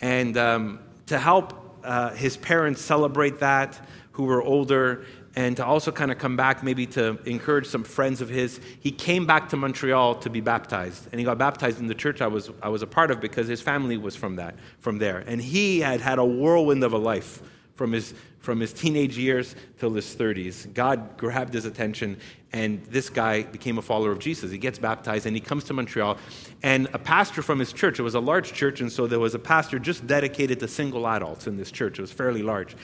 And 0.00 0.36
um, 0.36 0.80
to 1.06 1.18
help 1.18 1.78
uh, 1.82 2.10
his 2.10 2.36
parents 2.36 2.82
celebrate 2.82 3.40
that, 3.40 3.80
who 4.12 4.24
were 4.24 4.42
older, 4.42 5.06
and 5.36 5.56
to 5.56 5.64
also 5.64 5.90
kind 5.90 6.12
of 6.12 6.18
come 6.18 6.36
back, 6.36 6.62
maybe 6.62 6.86
to 6.86 7.18
encourage 7.26 7.66
some 7.66 7.84
friends 7.84 8.20
of 8.20 8.28
his. 8.28 8.60
He 8.80 8.90
came 8.90 9.26
back 9.26 9.48
to 9.50 9.56
Montreal 9.56 10.16
to 10.16 10.30
be 10.30 10.40
baptized, 10.40 11.08
and 11.10 11.18
he 11.18 11.24
got 11.24 11.38
baptized 11.38 11.80
in 11.80 11.86
the 11.86 11.94
church 11.94 12.20
I 12.20 12.26
was, 12.26 12.50
I 12.62 12.68
was 12.68 12.82
a 12.82 12.86
part 12.86 13.10
of 13.10 13.20
because 13.20 13.48
his 13.48 13.60
family 13.60 13.96
was 13.96 14.14
from 14.14 14.36
that, 14.36 14.54
from 14.78 14.98
there. 14.98 15.24
And 15.26 15.40
he 15.40 15.80
had 15.80 16.00
had 16.00 16.18
a 16.18 16.24
whirlwind 16.24 16.84
of 16.84 16.92
a 16.92 16.98
life 16.98 17.42
from 17.74 17.92
his, 17.92 18.14
from 18.38 18.60
his 18.60 18.72
teenage 18.72 19.18
years 19.18 19.56
till 19.78 19.92
his 19.92 20.14
30s. 20.14 20.72
God 20.72 21.16
grabbed 21.16 21.52
his 21.52 21.64
attention, 21.64 22.18
and 22.52 22.84
this 22.84 23.10
guy 23.10 23.42
became 23.42 23.78
a 23.78 23.82
follower 23.82 24.12
of 24.12 24.20
Jesus. 24.20 24.50
He 24.50 24.58
gets 24.58 24.78
baptized, 24.78 25.26
and 25.26 25.34
he 25.34 25.40
comes 25.40 25.64
to 25.64 25.72
Montreal. 25.72 26.16
And 26.62 26.88
a 26.92 26.98
pastor 26.98 27.42
from 27.42 27.58
his 27.58 27.72
church, 27.72 27.98
it 27.98 28.02
was 28.02 28.14
a 28.14 28.20
large 28.20 28.52
church, 28.52 28.80
and 28.80 28.90
so 28.90 29.06
there 29.06 29.18
was 29.18 29.34
a 29.34 29.38
pastor 29.38 29.78
just 29.78 30.06
dedicated 30.06 30.60
to 30.60 30.68
single 30.68 31.06
adults 31.06 31.46
in 31.46 31.56
this 31.56 31.72
church. 31.72 31.98
It 31.98 32.02
was 32.02 32.12
fairly 32.12 32.42
large. 32.42 32.76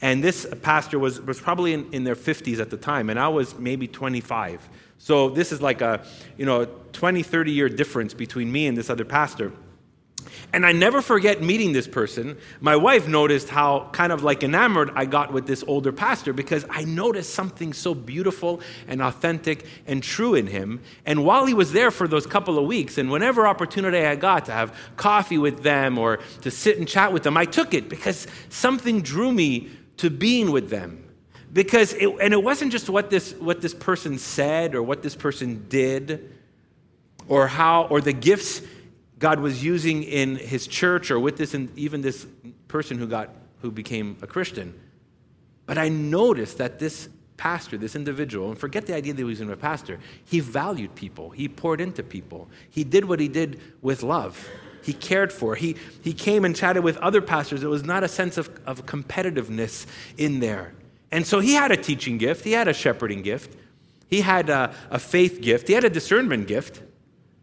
And 0.00 0.24
this 0.24 0.46
pastor 0.62 0.98
was, 0.98 1.20
was 1.20 1.40
probably 1.40 1.74
in, 1.74 1.92
in 1.92 2.04
their 2.04 2.16
50s 2.16 2.58
at 2.58 2.70
the 2.70 2.76
time, 2.76 3.10
and 3.10 3.18
I 3.18 3.28
was 3.28 3.58
maybe 3.58 3.86
25. 3.86 4.68
So 4.98 5.28
this 5.28 5.52
is 5.52 5.60
like 5.60 5.80
a, 5.80 6.04
you 6.36 6.46
know, 6.46 6.64
20, 6.92 7.22
30 7.22 7.52
year 7.52 7.68
difference 7.68 8.14
between 8.14 8.50
me 8.50 8.66
and 8.66 8.76
this 8.76 8.90
other 8.90 9.04
pastor. 9.04 9.52
And 10.52 10.64
I 10.64 10.72
never 10.72 11.02
forget 11.02 11.42
meeting 11.42 11.72
this 11.72 11.86
person. 11.86 12.36
My 12.60 12.76
wife 12.76 13.06
noticed 13.06 13.48
how 13.48 13.88
kind 13.92 14.12
of 14.12 14.22
like 14.22 14.42
enamored 14.42 14.90
I 14.94 15.04
got 15.04 15.32
with 15.32 15.46
this 15.46 15.62
older 15.66 15.92
pastor 15.92 16.32
because 16.32 16.64
I 16.70 16.84
noticed 16.84 17.34
something 17.34 17.72
so 17.72 17.94
beautiful 17.94 18.60
and 18.86 19.02
authentic 19.02 19.66
and 19.86 20.02
true 20.02 20.34
in 20.34 20.46
him. 20.46 20.80
And 21.04 21.24
while 21.24 21.46
he 21.46 21.54
was 21.54 21.72
there 21.72 21.90
for 21.90 22.08
those 22.08 22.26
couple 22.26 22.58
of 22.58 22.64
weeks, 22.66 22.98
and 22.98 23.10
whenever 23.10 23.46
opportunity 23.46 23.98
I 23.98 24.16
got 24.16 24.46
to 24.46 24.52
have 24.52 24.74
coffee 24.96 25.38
with 25.38 25.62
them 25.62 25.98
or 25.98 26.18
to 26.42 26.50
sit 26.50 26.78
and 26.78 26.88
chat 26.88 27.12
with 27.12 27.22
them, 27.22 27.36
I 27.36 27.44
took 27.44 27.74
it 27.74 27.88
because 27.88 28.26
something 28.48 29.02
drew 29.02 29.32
me 29.32 29.70
to 29.98 30.10
being 30.10 30.50
with 30.50 30.70
them. 30.70 31.04
Because 31.52 31.94
it, 31.94 32.08
and 32.20 32.32
it 32.32 32.42
wasn't 32.42 32.72
just 32.72 32.90
what 32.90 33.10
this, 33.10 33.32
what 33.34 33.60
this 33.60 33.74
person 33.74 34.18
said 34.18 34.74
or 34.74 34.82
what 34.82 35.02
this 35.02 35.16
person 35.16 35.66
did 35.68 36.34
or 37.26 37.46
how, 37.46 37.84
or 37.84 38.00
the 38.00 38.12
gifts 38.12 38.62
God 39.18 39.40
was 39.40 39.64
using 39.64 40.02
in 40.02 40.36
his 40.36 40.66
church 40.66 41.10
or 41.10 41.18
with 41.18 41.36
this, 41.36 41.54
and 41.54 41.76
even 41.76 42.02
this 42.02 42.26
person 42.68 42.98
who 42.98 43.06
got, 43.06 43.30
who 43.62 43.70
became 43.70 44.16
a 44.22 44.26
Christian. 44.26 44.78
But 45.66 45.78
I 45.78 45.88
noticed 45.88 46.58
that 46.58 46.78
this 46.78 47.08
pastor, 47.36 47.76
this 47.76 47.94
individual, 47.94 48.50
and 48.50 48.58
forget 48.58 48.86
the 48.86 48.94
idea 48.94 49.12
that 49.12 49.18
he 49.18 49.24
was 49.24 49.40
even 49.40 49.52
a 49.52 49.56
pastor, 49.56 49.98
he 50.24 50.40
valued 50.40 50.94
people. 50.94 51.30
He 51.30 51.48
poured 51.48 51.80
into 51.80 52.02
people. 52.02 52.48
He 52.70 52.84
did 52.84 53.04
what 53.04 53.20
he 53.20 53.28
did 53.28 53.60
with 53.82 54.02
love 54.02 54.48
he 54.88 54.94
cared 54.94 55.32
for. 55.32 55.54
He, 55.54 55.76
he 56.02 56.14
came 56.14 56.46
and 56.46 56.56
chatted 56.56 56.82
with 56.82 56.96
other 56.98 57.20
pastors. 57.20 57.62
It 57.62 57.68
was 57.68 57.84
not 57.84 58.04
a 58.04 58.08
sense 58.08 58.38
of, 58.38 58.48
of 58.64 58.86
competitiveness 58.86 59.86
in 60.16 60.40
there. 60.40 60.72
And 61.12 61.26
so 61.26 61.40
he 61.40 61.52
had 61.52 61.70
a 61.70 61.76
teaching 61.76 62.16
gift, 62.16 62.44
he 62.44 62.52
had 62.52 62.68
a 62.68 62.72
shepherding 62.72 63.22
gift, 63.22 63.54
he 64.08 64.22
had 64.22 64.48
a, 64.48 64.74
a 64.90 64.98
faith 64.98 65.40
gift, 65.40 65.68
he 65.68 65.74
had 65.74 65.84
a 65.84 65.90
discernment 65.90 66.48
gift, 66.48 66.82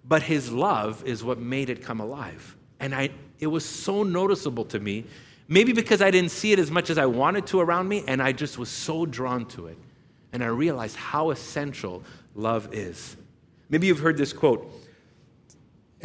but 0.07 0.23
his 0.23 0.51
love 0.51 1.03
is 1.05 1.23
what 1.23 1.39
made 1.39 1.69
it 1.69 1.81
come 1.81 1.99
alive. 1.99 2.55
And 2.79 2.93
I, 2.93 3.09
it 3.39 3.47
was 3.47 3.65
so 3.65 4.03
noticeable 4.03 4.65
to 4.65 4.79
me, 4.79 5.05
maybe 5.47 5.73
because 5.73 6.01
I 6.01 6.11
didn't 6.11 6.31
see 6.31 6.51
it 6.51 6.59
as 6.59 6.69
much 6.69 6.89
as 6.89 6.97
I 6.97 7.05
wanted 7.05 7.47
to 7.47 7.59
around 7.59 7.87
me, 7.87 8.03
and 8.07 8.21
I 8.21 8.31
just 8.31 8.57
was 8.57 8.69
so 8.69 9.05
drawn 9.05 9.45
to 9.47 9.67
it. 9.67 9.77
And 10.33 10.43
I 10.43 10.47
realized 10.47 10.95
how 10.95 11.31
essential 11.31 12.03
love 12.35 12.73
is. 12.73 13.15
Maybe 13.69 13.87
you've 13.87 13.99
heard 13.99 14.17
this 14.17 14.33
quote 14.33 14.71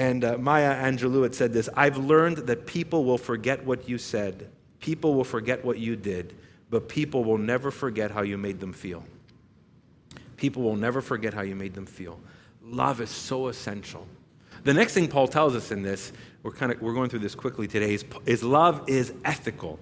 and 0.01 0.25
uh, 0.25 0.39
Maya 0.39 0.75
Angelou 0.75 1.25
had 1.25 1.35
said 1.35 1.53
this 1.53 1.69
I've 1.77 1.99
learned 1.99 2.39
that 2.39 2.67
people 2.67 3.05
will 3.05 3.19
forget 3.19 3.65
what 3.67 3.87
you 3.87 3.99
said, 3.99 4.51
people 4.81 5.15
will 5.15 5.25
forget 5.25 5.63
what 5.63 5.79
you 5.79 5.95
did, 5.95 6.35
but 6.71 6.89
people 6.89 7.23
will 7.23 7.37
never 7.37 7.71
forget 7.71 8.11
how 8.11 8.23
you 8.23 8.39
made 8.39 8.61
them 8.61 8.73
feel. 8.73 9.05
People 10.39 10.63
will 10.63 10.77
never 10.77 11.03
forget 11.03 11.35
how 11.35 11.43
you 11.43 11.55
made 11.55 11.75
them 11.75 11.85
feel. 11.85 12.19
Love 12.63 13.01
is 13.01 13.11
so 13.11 13.49
essential. 13.49 14.07
The 14.65 14.75
next 14.75 14.95
thing 14.95 15.09
Paul 15.09 15.29
tells 15.29 15.57
us 15.57 15.71
in 15.71 15.83
this, 15.83 16.13
we're 16.43 16.53
kind 16.53 16.73
of 16.73 16.81
we're 16.81 16.95
going 16.95 17.11
through 17.11 17.21
this 17.21 17.35
quickly 17.35 17.67
today, 17.67 17.95
is, 17.95 18.05
is 18.27 18.43
love 18.43 18.89
is 18.89 19.13
ethical. 19.25 19.79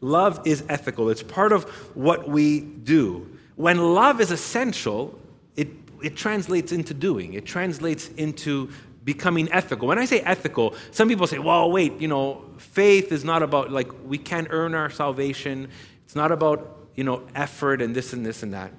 Love 0.00 0.40
is 0.44 0.64
ethical. 0.68 1.10
It's 1.10 1.22
part 1.22 1.52
of 1.52 1.64
what 1.96 2.28
we 2.28 2.60
do. 2.60 3.28
When 3.56 3.94
love 3.94 4.20
is 4.20 4.30
essential, 4.30 5.18
it, 5.56 5.68
it 6.02 6.16
translates 6.16 6.70
into 6.70 6.94
doing. 6.94 7.34
It 7.34 7.44
translates 7.44 8.08
into 8.10 8.70
becoming 9.04 9.50
ethical. 9.50 9.88
When 9.88 9.98
I 9.98 10.04
say 10.04 10.20
ethical, 10.20 10.74
some 10.92 11.08
people 11.08 11.26
say, 11.26 11.38
well, 11.38 11.70
wait, 11.70 12.00
you 12.00 12.06
know, 12.06 12.44
faith 12.58 13.10
is 13.10 13.24
not 13.24 13.42
about, 13.42 13.72
like, 13.72 13.90
we 14.04 14.18
can't 14.18 14.46
earn 14.50 14.74
our 14.74 14.90
salvation. 14.90 15.68
It's 16.04 16.14
not 16.14 16.30
about, 16.30 16.88
you 16.94 17.04
know, 17.04 17.26
effort 17.34 17.82
and 17.82 17.96
this 17.96 18.12
and 18.12 18.24
this 18.24 18.42
and 18.42 18.54
that. 18.54 18.72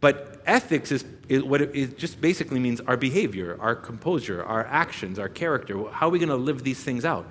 But 0.00 0.31
ethics 0.46 0.92
is, 0.92 1.04
is 1.28 1.42
what 1.42 1.62
it, 1.62 1.74
it 1.74 1.98
just 1.98 2.20
basically 2.20 2.60
means 2.60 2.80
our 2.82 2.96
behavior, 2.96 3.56
our 3.60 3.74
composure, 3.74 4.42
our 4.42 4.64
actions, 4.66 5.18
our 5.18 5.28
character. 5.28 5.88
How 5.90 6.08
are 6.08 6.10
we 6.10 6.18
going 6.18 6.28
to 6.28 6.36
live 6.36 6.62
these 6.62 6.82
things 6.82 7.04
out? 7.04 7.26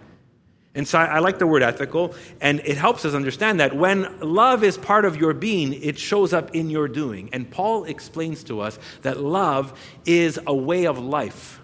And 0.74 0.88
so 0.88 1.00
I, 1.00 1.06
I, 1.06 1.20
like 1.20 1.38
the 1.38 1.48
word 1.48 1.64
ethical, 1.64 2.16
and 2.40 2.62
it 2.62 2.78
helps 2.78 3.04
us 3.04 3.14
understand 3.14 3.60
that 3.60 3.76
when 3.76 4.20
love 4.22 4.64
is 4.64 4.78
part 4.78 5.04
of 5.04 5.18
your 5.18 5.34
being, 5.34 5.74
it 5.74 6.00
shows 6.00 6.32
up 6.32 6.56
in 6.56 6.70
your 6.70 6.88
doing. 6.88 7.30
And 7.34 7.50
Paul 7.50 7.84
explains 7.84 8.44
to 8.46 8.62
us 8.62 8.80
that 9.02 9.20
love 9.20 9.78
is 10.06 10.40
a 10.48 10.56
way 10.56 10.86
of 10.86 10.98
life. 10.98 11.60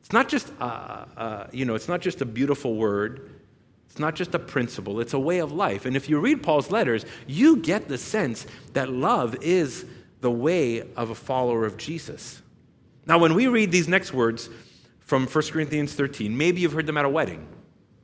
It's 0.00 0.12
not 0.12 0.28
just, 0.28 0.52
uh, 0.60 1.46
you 1.50 1.64
know, 1.64 1.74
it's 1.74 1.88
not 1.88 2.00
just 2.00 2.20
a 2.20 2.26
beautiful 2.26 2.74
word. 2.74 3.30
It's 3.88 3.98
not 3.98 4.14
just 4.14 4.34
a 4.34 4.38
principle. 4.38 5.00
It's 5.00 5.14
a 5.14 5.18
way 5.18 5.38
of 5.38 5.52
life. 5.52 5.86
And 5.86 5.96
if 5.96 6.08
you 6.08 6.20
read 6.20 6.42
Paul's 6.42 6.70
letters, 6.70 7.06
you 7.26 7.56
get 7.56 7.88
the 7.88 7.98
sense 7.98 8.46
that 8.74 8.90
love 8.90 9.36
is 9.40 9.84
the 10.20 10.30
way 10.30 10.82
of 10.96 11.10
a 11.10 11.14
follower 11.14 11.64
of 11.64 11.76
Jesus. 11.76 12.42
Now, 13.06 13.18
when 13.18 13.34
we 13.34 13.46
read 13.46 13.72
these 13.72 13.88
next 13.88 14.12
words 14.12 14.50
from 15.00 15.26
1 15.26 15.44
Corinthians 15.50 15.94
13, 15.94 16.36
maybe 16.36 16.60
you've 16.60 16.72
heard 16.72 16.86
them 16.86 16.96
at 16.96 17.04
a 17.04 17.08
wedding. 17.08 17.46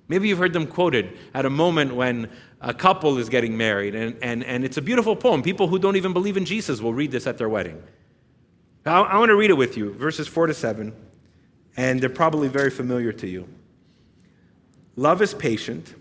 Maybe 0.08 0.28
you've 0.28 0.38
heard 0.38 0.52
them 0.52 0.66
quoted 0.66 1.16
at 1.34 1.44
a 1.44 1.50
moment 1.50 1.94
when 1.94 2.30
a 2.60 2.72
couple 2.72 3.18
is 3.18 3.28
getting 3.28 3.56
married, 3.56 3.94
and, 3.94 4.16
and, 4.22 4.44
and 4.44 4.64
it's 4.64 4.76
a 4.76 4.82
beautiful 4.82 5.16
poem. 5.16 5.42
People 5.42 5.68
who 5.68 5.78
don't 5.78 5.96
even 5.96 6.12
believe 6.12 6.36
in 6.36 6.44
Jesus 6.44 6.80
will 6.80 6.94
read 6.94 7.10
this 7.10 7.26
at 7.26 7.38
their 7.38 7.48
wedding. 7.48 7.82
I, 8.84 9.00
I 9.00 9.18
want 9.18 9.30
to 9.30 9.36
read 9.36 9.50
it 9.50 9.56
with 9.56 9.76
you, 9.76 9.92
verses 9.92 10.28
4 10.28 10.46
to 10.46 10.54
7, 10.54 10.94
and 11.76 12.00
they're 12.00 12.08
probably 12.08 12.48
very 12.48 12.70
familiar 12.70 13.12
to 13.12 13.26
you. 13.26 13.48
Love 14.94 15.20
is 15.20 15.34
patient, 15.34 15.94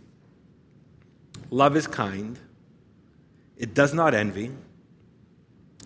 love 1.50 1.76
is 1.76 1.88
kind, 1.88 2.40
it 3.58 3.74
does 3.74 3.94
not 3.94 4.14
envy, 4.14 4.52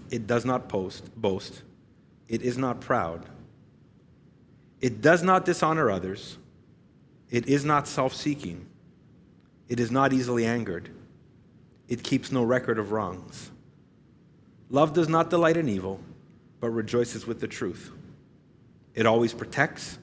it 0.09 0.27
does 0.27 0.45
not 0.45 0.69
post, 0.69 1.09
boast, 1.15 1.63
it 2.27 2.41
is 2.41 2.57
not 2.57 2.81
proud, 2.81 3.25
it 4.81 5.01
does 5.01 5.23
not 5.23 5.45
dishonor 5.45 5.89
others. 5.89 6.37
It 7.29 7.47
is 7.47 7.63
not 7.63 7.87
self 7.87 8.13
seeking. 8.13 8.65
It 9.67 9.79
is 9.79 9.91
not 9.91 10.13
easily 10.13 10.45
angered. 10.45 10.89
It 11.87 12.03
keeps 12.03 12.31
no 12.31 12.43
record 12.43 12.79
of 12.79 12.91
wrongs. 12.91 13.51
Love 14.69 14.93
does 14.93 15.09
not 15.09 15.29
delight 15.29 15.57
in 15.57 15.67
evil, 15.67 15.99
but 16.59 16.69
rejoices 16.69 17.25
with 17.25 17.39
the 17.39 17.47
truth. 17.47 17.91
It 18.93 19.05
always 19.05 19.33
protects, 19.33 19.97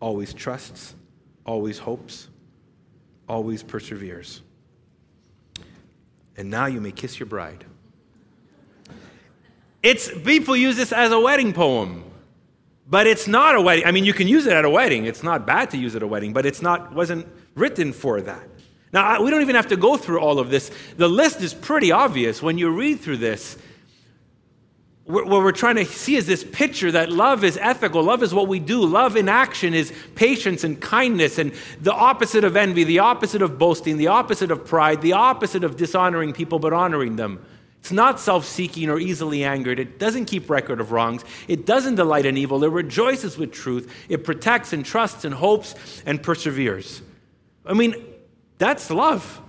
always 0.00 0.32
trusts, 0.32 0.94
always 1.44 1.78
hopes, 1.78 2.28
always 3.28 3.62
perseveres. 3.62 4.42
And 6.36 6.50
now 6.50 6.66
you 6.66 6.80
may 6.80 6.92
kiss 6.92 7.18
your 7.18 7.26
bride. 7.26 7.64
It's 9.82 10.10
people 10.22 10.56
use 10.56 10.76
this 10.76 10.92
as 10.92 11.12
a 11.12 11.20
wedding 11.20 11.52
poem. 11.52 12.04
but 12.90 13.06
it's 13.06 13.28
not 13.28 13.54
a 13.54 13.60
wedding. 13.60 13.86
I 13.86 13.92
mean, 13.92 14.04
you 14.04 14.12
can 14.12 14.26
use 14.26 14.46
it 14.46 14.52
at 14.52 14.64
a 14.64 14.70
wedding. 14.70 15.06
It's 15.06 15.22
not 15.22 15.46
bad 15.46 15.70
to 15.70 15.78
use 15.78 15.94
it 15.94 15.98
at 15.98 16.02
a 16.02 16.08
wedding, 16.08 16.32
but 16.32 16.44
it's 16.44 16.60
not 16.60 16.92
wasn't 16.92 17.26
written 17.54 17.92
for 17.92 18.20
that. 18.20 18.42
Now, 18.92 19.22
we 19.22 19.30
don't 19.30 19.42
even 19.42 19.54
have 19.54 19.68
to 19.68 19.76
go 19.76 19.96
through 19.96 20.18
all 20.18 20.40
of 20.40 20.50
this. 20.50 20.72
The 20.96 21.08
list 21.08 21.40
is 21.40 21.54
pretty 21.54 21.92
obvious 21.92 22.42
when 22.42 22.58
you 22.58 22.68
read 22.70 22.98
through 22.98 23.18
this. 23.18 23.56
What 25.04 25.28
we're 25.28 25.52
trying 25.52 25.76
to 25.76 25.84
see 25.84 26.16
is 26.16 26.26
this 26.26 26.42
picture 26.44 26.90
that 26.92 27.10
love 27.10 27.44
is 27.44 27.56
ethical. 27.56 28.02
Love 28.02 28.24
is 28.24 28.34
what 28.34 28.48
we 28.48 28.58
do. 28.58 28.84
Love 28.84 29.16
in 29.16 29.28
action 29.28 29.74
is 29.74 29.92
patience 30.16 30.64
and 30.64 30.80
kindness, 30.80 31.38
and 31.38 31.52
the 31.80 31.92
opposite 31.92 32.42
of 32.42 32.56
envy, 32.56 32.82
the 32.82 32.98
opposite 32.98 33.42
of 33.42 33.58
boasting, 33.58 33.96
the 33.96 34.08
opposite 34.08 34.50
of 34.50 34.66
pride, 34.66 35.00
the 35.00 35.12
opposite 35.12 35.62
of 35.62 35.76
dishonoring 35.76 36.32
people 36.32 36.58
but 36.58 36.72
honoring 36.72 37.14
them. 37.14 37.44
It's 37.80 37.92
not 37.92 38.20
self 38.20 38.44
seeking 38.44 38.90
or 38.90 38.98
easily 38.98 39.42
angered. 39.42 39.80
It 39.80 39.98
doesn't 39.98 40.26
keep 40.26 40.50
record 40.50 40.80
of 40.80 40.92
wrongs. 40.92 41.24
It 41.48 41.64
doesn't 41.66 41.94
delight 41.94 42.26
in 42.26 42.36
evil. 42.36 42.62
It 42.62 42.70
rejoices 42.70 43.38
with 43.38 43.52
truth. 43.52 43.92
It 44.08 44.22
protects 44.22 44.72
and 44.72 44.84
trusts 44.84 45.24
and 45.24 45.34
hopes 45.34 45.74
and 46.04 46.22
perseveres. 46.22 47.02
I 47.64 47.72
mean, 47.72 47.94
that's 48.58 48.90
love. 48.90 49.40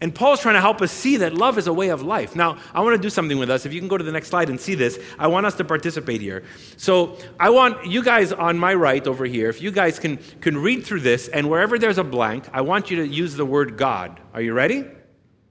And 0.00 0.14
Paul's 0.14 0.40
trying 0.40 0.56
to 0.56 0.60
help 0.60 0.82
us 0.82 0.92
see 0.92 1.18
that 1.18 1.32
love 1.34 1.56
is 1.56 1.66
a 1.66 1.72
way 1.72 1.88
of 1.88 2.02
life. 2.02 2.34
Now, 2.34 2.58
I 2.74 2.80
want 2.82 2.94
to 2.94 3.00
do 3.00 3.08
something 3.08 3.38
with 3.38 3.48
us. 3.48 3.64
If 3.64 3.72
you 3.72 3.80
can 3.80 3.88
go 3.88 3.96
to 3.96 4.04
the 4.04 4.12
next 4.12 4.28
slide 4.28 4.50
and 4.50 4.60
see 4.60 4.74
this, 4.74 4.98
I 5.18 5.28
want 5.28 5.46
us 5.46 5.54
to 5.56 5.64
participate 5.64 6.20
here. 6.20 6.44
So, 6.76 7.16
I 7.38 7.50
want 7.50 7.86
you 7.86 8.02
guys 8.02 8.32
on 8.32 8.58
my 8.58 8.74
right 8.74 9.06
over 9.06 9.24
here, 9.24 9.48
if 9.48 9.62
you 9.62 9.70
guys 9.70 9.98
can, 9.98 10.18
can 10.40 10.58
read 10.58 10.84
through 10.84 11.00
this, 11.00 11.28
and 11.28 11.48
wherever 11.48 11.78
there's 11.78 11.96
a 11.96 12.04
blank, 12.04 12.44
I 12.52 12.62
want 12.62 12.90
you 12.90 12.96
to 12.98 13.06
use 13.06 13.34
the 13.34 13.46
word 13.46 13.78
God. 13.78 14.20
Are 14.34 14.42
you 14.42 14.52
ready? 14.52 14.84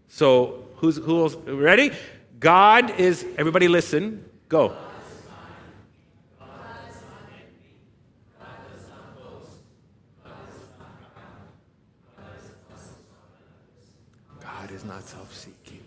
So, 0.10 0.63
who's 0.84 0.98
who's 0.98 1.36
ready? 1.36 1.92
God 2.42 3.00
is, 3.00 3.26
everybody 3.38 3.70
listen, 3.70 4.30
go. 4.50 4.76
God 14.42 14.72
is 14.72 14.84
not 14.84 15.04
self 15.04 15.34
seeking. 15.34 15.80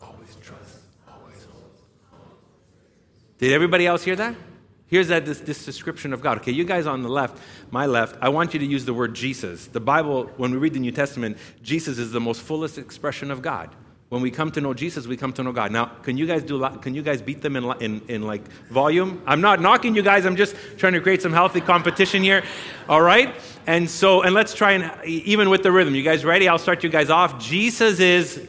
Always 0.00 0.36
trust. 0.40 0.89
Did 3.40 3.52
everybody 3.52 3.86
else 3.86 4.04
hear 4.04 4.16
that? 4.16 4.34
Here's 4.86 5.08
that 5.08 5.24
this, 5.24 5.40
this, 5.40 5.64
description 5.64 6.12
of 6.12 6.20
God. 6.20 6.38
Okay, 6.38 6.52
you 6.52 6.64
guys 6.64 6.86
on 6.86 7.02
the 7.02 7.08
left, 7.08 7.42
my 7.70 7.86
left, 7.86 8.18
I 8.20 8.28
want 8.28 8.52
you 8.52 8.60
to 8.60 8.66
use 8.66 8.84
the 8.84 8.92
word 8.92 9.14
Jesus. 9.14 9.66
The 9.66 9.80
Bible, 9.80 10.24
when 10.36 10.50
we 10.50 10.58
read 10.58 10.74
the 10.74 10.80
New 10.80 10.92
Testament, 10.92 11.38
Jesus 11.62 11.98
is 11.98 12.12
the 12.12 12.20
most 12.20 12.42
fullest 12.42 12.76
expression 12.76 13.30
of 13.30 13.40
God. 13.40 13.74
When 14.10 14.20
we 14.20 14.30
come 14.30 14.50
to 14.50 14.60
know 14.60 14.74
Jesus, 14.74 15.06
we 15.06 15.16
come 15.16 15.32
to 15.34 15.42
know 15.42 15.52
God. 15.52 15.72
Now, 15.72 15.86
can 15.86 16.18
you 16.18 16.26
guys 16.26 16.42
do? 16.42 16.68
Can 16.82 16.94
you 16.94 17.00
guys 17.00 17.22
beat 17.22 17.40
them 17.40 17.56
in, 17.56 17.64
in, 17.80 18.02
in 18.08 18.22
like 18.26 18.46
volume? 18.64 19.22
I'm 19.24 19.40
not 19.40 19.60
knocking 19.60 19.94
you 19.94 20.02
guys. 20.02 20.26
I'm 20.26 20.36
just 20.36 20.54
trying 20.76 20.92
to 20.92 21.00
create 21.00 21.22
some 21.22 21.32
healthy 21.32 21.62
competition 21.62 22.22
here. 22.22 22.42
All 22.90 23.00
right. 23.00 23.34
And 23.66 23.88
so, 23.88 24.22
and 24.22 24.34
let's 24.34 24.52
try 24.52 24.72
and 24.72 25.04
even 25.06 25.48
with 25.48 25.62
the 25.62 25.72
rhythm. 25.72 25.94
You 25.94 26.02
guys 26.02 26.26
ready? 26.26 26.46
I'll 26.46 26.58
start 26.58 26.84
you 26.84 26.90
guys 26.90 27.08
off. 27.08 27.38
Jesus 27.38 28.00
is. 28.00 28.48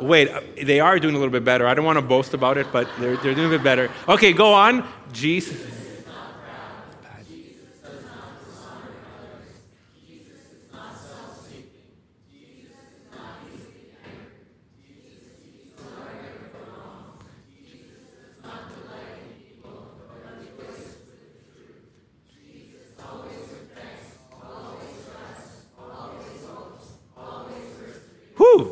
Wait, 0.00 0.28
uh, 0.28 0.40
they 0.62 0.80
are 0.80 0.98
doing 0.98 1.14
a 1.14 1.18
little 1.18 1.32
bit 1.32 1.44
better. 1.44 1.66
I 1.66 1.74
don't 1.74 1.84
want 1.84 1.98
to 1.98 2.02
boast 2.02 2.34
about 2.34 2.58
it, 2.58 2.66
but 2.72 2.88
they're, 2.98 3.16
they're 3.16 3.34
doing 3.34 3.46
a 3.46 3.56
bit 3.56 3.64
better. 3.64 3.90
Okay, 4.08 4.32
go 4.32 4.52
on. 4.52 4.86
Jesus. 5.12 5.76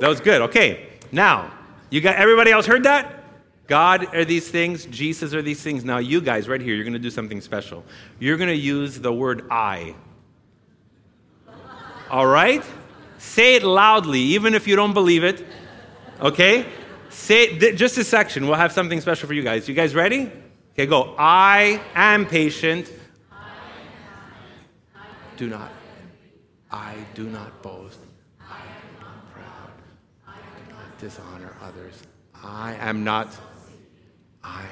That 0.05 0.11
was 0.11 0.21
good. 0.21 0.43
Okay, 0.43 0.94
now, 1.15 1.53
you 1.91 2.01
got 2.01 2.17
everybody 2.17 2.51
else 2.51 2.67
heard 2.67 2.83
that? 2.83 3.23
God 3.69 4.13
are 4.15 4.25
these 4.25 4.49
things, 4.49 4.85
Jesus 4.87 5.33
are 5.33 5.43
these 5.43 5.63
things. 5.63 5.85
Now, 5.85 5.99
you 5.99 6.21
guys, 6.21 6.49
right 6.49 6.61
here, 6.61 6.75
you're 6.75 6.85
going 6.85 6.93
to 6.93 6.99
do 6.99 7.11
something 7.11 7.41
special. 7.41 7.85
You're 8.19 8.37
going 8.37 8.49
to 8.51 8.57
use 8.57 8.99
the 8.99 9.13
word 9.13 9.47
I. 9.49 9.95
All 12.11 12.27
right? 12.27 12.65
Say 13.19 13.55
it 13.55 13.63
loudly, 13.63 14.19
even 14.21 14.55
if 14.55 14.67
you 14.67 14.75
don't 14.75 14.93
believe 14.93 15.23
it. 15.23 15.47
Okay? 16.21 16.67
Say 17.11 17.45
it, 17.45 17.77
just 17.77 17.97
a 17.97 18.05
section. 18.05 18.47
We'll 18.47 18.57
have 18.57 18.73
something 18.73 19.01
special 19.01 19.29
for 19.29 19.35
you 19.35 19.43
guys. 19.43 19.69
You 19.69 19.75
guys 19.75 19.95
ready? 19.95 20.31
Okay, 20.73 20.87
go. 20.87 21.15
I 21.17 21.81
am 21.95 22.27
patient. 22.27 22.91
I 23.33 24.99
do 25.37 25.49
not. 25.49 25.71
I 26.73 26.97
do 27.15 27.25
not 27.29 27.63
boast 27.63 28.01
dishonor 31.05 31.55
others. 31.61 32.03
I 32.43 32.77
am 32.77 33.05
not. 33.05 33.29
I 34.43 34.63
am. 34.63 34.69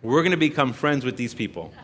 We're 0.00 0.22
going 0.22 0.30
to 0.30 0.36
become 0.36 0.72
friends 0.72 1.04
with 1.04 1.16
these 1.16 1.34
people 1.34 1.74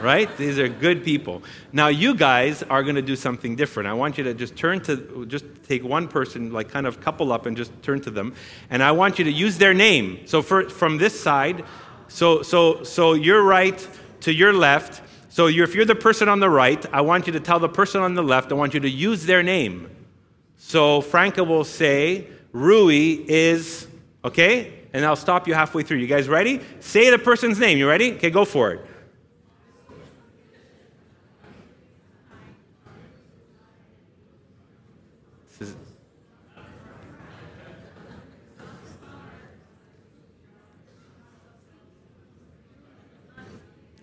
right? 0.00 0.34
These 0.36 0.58
are 0.58 0.68
good 0.68 1.04
people. 1.04 1.42
Now, 1.72 1.88
you 1.88 2.14
guys 2.14 2.62
are 2.64 2.82
going 2.82 2.96
to 2.96 3.02
do 3.02 3.16
something 3.16 3.56
different. 3.56 3.88
I 3.88 3.94
want 3.94 4.18
you 4.18 4.24
to 4.24 4.34
just 4.34 4.56
turn 4.56 4.80
to, 4.82 5.26
just 5.26 5.44
take 5.66 5.84
one 5.84 6.08
person, 6.08 6.52
like 6.52 6.68
kind 6.68 6.86
of 6.86 7.00
couple 7.00 7.32
up 7.32 7.46
and 7.46 7.56
just 7.56 7.70
turn 7.82 8.00
to 8.02 8.10
them. 8.10 8.34
And 8.70 8.82
I 8.82 8.92
want 8.92 9.18
you 9.18 9.24
to 9.24 9.32
use 9.32 9.58
their 9.58 9.74
name. 9.74 10.26
So, 10.26 10.42
for, 10.42 10.68
from 10.68 10.98
this 10.98 11.18
side, 11.18 11.64
so, 12.08 12.42
so, 12.42 12.82
so 12.84 13.14
you're 13.14 13.42
right 13.42 13.86
to 14.20 14.32
your 14.32 14.52
left. 14.52 15.02
So, 15.28 15.46
you're, 15.46 15.64
if 15.64 15.74
you're 15.74 15.84
the 15.84 15.94
person 15.94 16.28
on 16.28 16.40
the 16.40 16.50
right, 16.50 16.84
I 16.92 17.00
want 17.00 17.26
you 17.26 17.32
to 17.34 17.40
tell 17.40 17.58
the 17.58 17.68
person 17.68 18.00
on 18.02 18.14
the 18.14 18.22
left, 18.22 18.52
I 18.52 18.54
want 18.54 18.74
you 18.74 18.80
to 18.80 18.90
use 18.90 19.26
their 19.26 19.42
name. 19.42 19.90
So, 20.56 21.00
Franca 21.00 21.44
will 21.44 21.64
say, 21.64 22.26
Rui 22.52 23.24
is, 23.28 23.86
okay? 24.24 24.72
And 24.92 25.04
I'll 25.04 25.16
stop 25.16 25.46
you 25.46 25.52
halfway 25.52 25.82
through. 25.82 25.98
You 25.98 26.06
guys 26.06 26.26
ready? 26.26 26.60
Say 26.80 27.10
the 27.10 27.18
person's 27.18 27.58
name. 27.58 27.76
You 27.76 27.86
ready? 27.86 28.14
Okay, 28.14 28.30
go 28.30 28.46
for 28.46 28.72
it. 28.72 28.86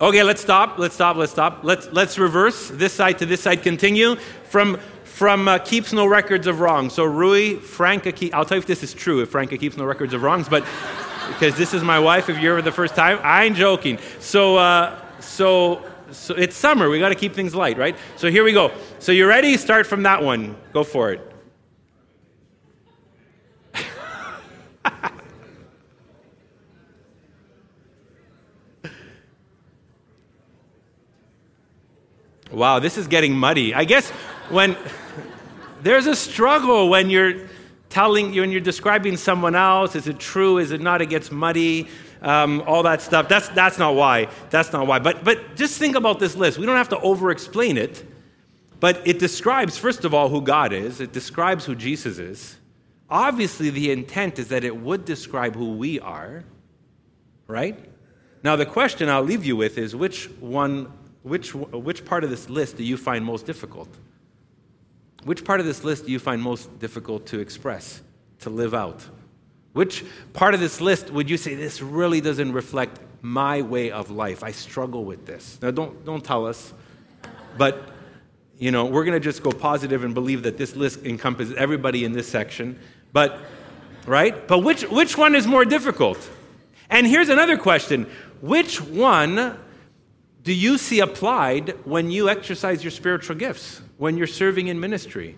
Okay, 0.04 0.22
let's 0.22 0.42
stop. 0.42 0.78
Let's 0.78 0.96
stop. 0.96 1.16
Let's 1.16 1.32
stop. 1.32 1.60
Let's 1.64 1.88
let's 1.94 2.18
reverse 2.18 2.68
this 2.68 2.92
side 2.92 3.20
to 3.20 3.26
this 3.26 3.40
side. 3.40 3.64
Continue 3.64 4.18
from 4.44 4.78
from 5.06 5.48
uh, 5.48 5.60
keeps 5.60 5.94
no 5.94 6.06
records 6.06 6.46
of 6.46 6.60
wrong. 6.60 6.90
So 6.90 7.06
Rui 7.06 7.56
Franca. 7.56 8.12
Keep, 8.12 8.36
I'll 8.36 8.44
tell 8.44 8.58
you 8.58 8.62
if 8.62 8.68
this 8.68 8.84
is 8.84 8.94
true. 8.94 9.22
If 9.22 9.30
Franca 9.30 9.58
keeps 9.58 9.78
no 9.78 9.86
records 9.86 10.14
of 10.14 10.22
wrongs, 10.22 10.50
but 10.50 10.66
because 11.30 11.56
this 11.56 11.74
is 11.74 11.84
my 11.84 12.00
wife. 12.00 12.28
If 12.28 12.38
you're 12.40 12.52
ever 12.52 12.62
the 12.62 12.70
first 12.70 12.96
time, 12.96 13.18
I 13.24 13.46
ain't 13.46 13.56
joking. 13.56 13.98
So 14.20 14.58
uh, 14.58 15.00
so 15.22 15.82
so 16.12 16.34
it's 16.36 16.58
summer. 16.58 16.90
We 16.90 17.00
got 17.00 17.10
to 17.10 17.16
keep 17.16 17.34
things 17.34 17.56
light, 17.56 17.78
right? 17.78 17.96
So 18.18 18.30
here 18.30 18.44
we 18.44 18.52
go. 18.52 18.74
So 19.00 19.14
you 19.14 19.26
ready? 19.26 19.56
Start 19.56 19.88
from 19.88 20.04
that 20.04 20.22
one. 20.22 20.58
Go 20.74 20.84
for 20.84 21.14
it. 21.14 21.33
Wow, 32.54 32.78
this 32.78 33.00
is 33.00 33.08
getting 33.08 33.34
muddy. 33.34 33.74
I 33.74 33.84
guess 33.84 34.12
when 34.50 34.78
there's 35.82 36.06
a 36.06 36.16
struggle 36.16 36.88
when 36.88 37.10
you're 37.10 37.48
telling 37.90 38.36
when 38.36 38.52
you're 38.52 38.62
describing 38.62 39.18
someone 39.18 39.56
else, 39.56 39.96
is 39.96 40.08
it 40.08 40.20
true? 40.20 40.60
Is 40.60 40.72
it 40.72 40.80
not? 40.80 41.02
It 41.02 41.08
gets 41.08 41.32
muddy. 41.32 41.88
Um, 42.22 42.62
all 42.68 42.84
that 42.84 43.02
stuff. 43.02 43.28
That's 43.28 43.50
that's 43.50 43.80
not 43.80 43.96
why. 43.96 44.28
That's 44.52 44.72
not 44.72 44.86
why. 44.86 45.00
But 45.00 45.24
but 45.24 45.56
just 45.56 45.80
think 45.80 45.96
about 45.96 46.20
this 46.20 46.36
list. 46.36 46.60
We 46.60 46.68
don't 46.68 46.78
have 46.78 46.90
to 46.90 47.00
over-explain 47.00 47.76
it, 47.76 48.06
but 48.80 49.02
it 49.04 49.18
describes 49.18 49.76
first 49.76 50.06
of 50.06 50.14
all 50.14 50.30
who 50.30 50.40
God 50.40 50.74
is. 50.74 51.02
It 51.02 51.12
describes 51.12 51.66
who 51.66 51.74
Jesus 51.74 52.20
is. 52.20 52.56
Obviously, 53.10 53.72
the 53.72 53.92
intent 53.92 54.38
is 54.38 54.50
that 54.50 54.64
it 54.64 54.78
would 54.78 55.06
describe 55.06 55.56
who 55.56 55.74
we 55.74 56.00
are, 56.00 56.44
right? 57.48 57.78
Now, 58.44 58.56
the 58.56 58.66
question 58.66 59.10
I'll 59.10 59.24
leave 59.24 59.44
you 59.44 59.56
with 59.56 59.80
is 59.80 59.96
which 59.96 60.30
one 60.40 60.92
which, 61.24 61.56
which 61.56 62.06
part 62.06 62.24
of 62.24 62.30
this 62.30 62.50
list 62.50 62.78
do 62.78 62.84
you 62.84 62.98
find 62.98 63.26
most 63.26 63.46
difficult? 63.46 63.90
Which 65.24 65.46
part 65.46 65.60
of 65.60 65.66
this 65.66 65.84
list 65.84 66.06
do 66.06 66.12
you 66.12 66.20
find 66.20 66.42
most 66.42 66.80
difficult 66.80 67.26
to 67.28 67.40
express, 67.40 68.02
to 68.40 68.50
live 68.50 68.74
out? 68.74 69.04
Which 69.72 70.06
part 70.34 70.54
of 70.54 70.60
this 70.60 70.82
list 70.82 71.10
would 71.10 71.30
you 71.30 71.38
say 71.38 71.56
this 71.56 71.82
really 71.82 72.22
doesn't 72.22 72.52
reflect 72.52 73.00
my 73.22 73.62
way 73.62 73.90
of 73.90 74.12
life? 74.12 74.44
I 74.44 74.52
struggle 74.52 75.06
with 75.06 75.26
this. 75.26 75.58
Now, 75.62 75.72
don't, 75.72 76.06
don't 76.06 76.24
tell 76.24 76.46
us, 76.46 76.74
but 77.58 77.90
you 78.60 78.72
know, 78.72 78.86
we're 78.86 79.04
going 79.04 79.20
to 79.20 79.24
just 79.24 79.42
go 79.42 79.52
positive 79.52 80.04
and 80.04 80.14
believe 80.14 80.44
that 80.44 80.58
this 80.58 80.76
list 80.76 81.06
encompasses 81.06 81.56
everybody 81.56 82.06
in 82.06 82.12
this 82.12 82.28
section. 82.28 82.80
But, 83.12 83.40
right? 84.06 84.48
But 84.48 84.60
which, 84.60 84.84
which 84.84 85.18
one 85.18 85.36
is 85.36 85.48
more 85.48 85.66
difficult? 85.66 86.18
And 86.90 87.08
here's 87.08 87.30
another 87.30 87.58
question 87.58 88.08
Which 88.42 88.80
one 88.80 89.58
do 90.44 90.54
you 90.54 90.78
see 90.78 91.00
applied 91.00 91.70
when 91.86 92.12
you 92.12 92.30
exercise 92.30 92.84
your 92.84 92.92
spiritual 92.92 93.36
gifts, 93.36 93.82
when 93.98 94.18
you're 94.18 94.28
serving 94.28 94.68
in 94.68 94.80
ministry, 94.80 95.38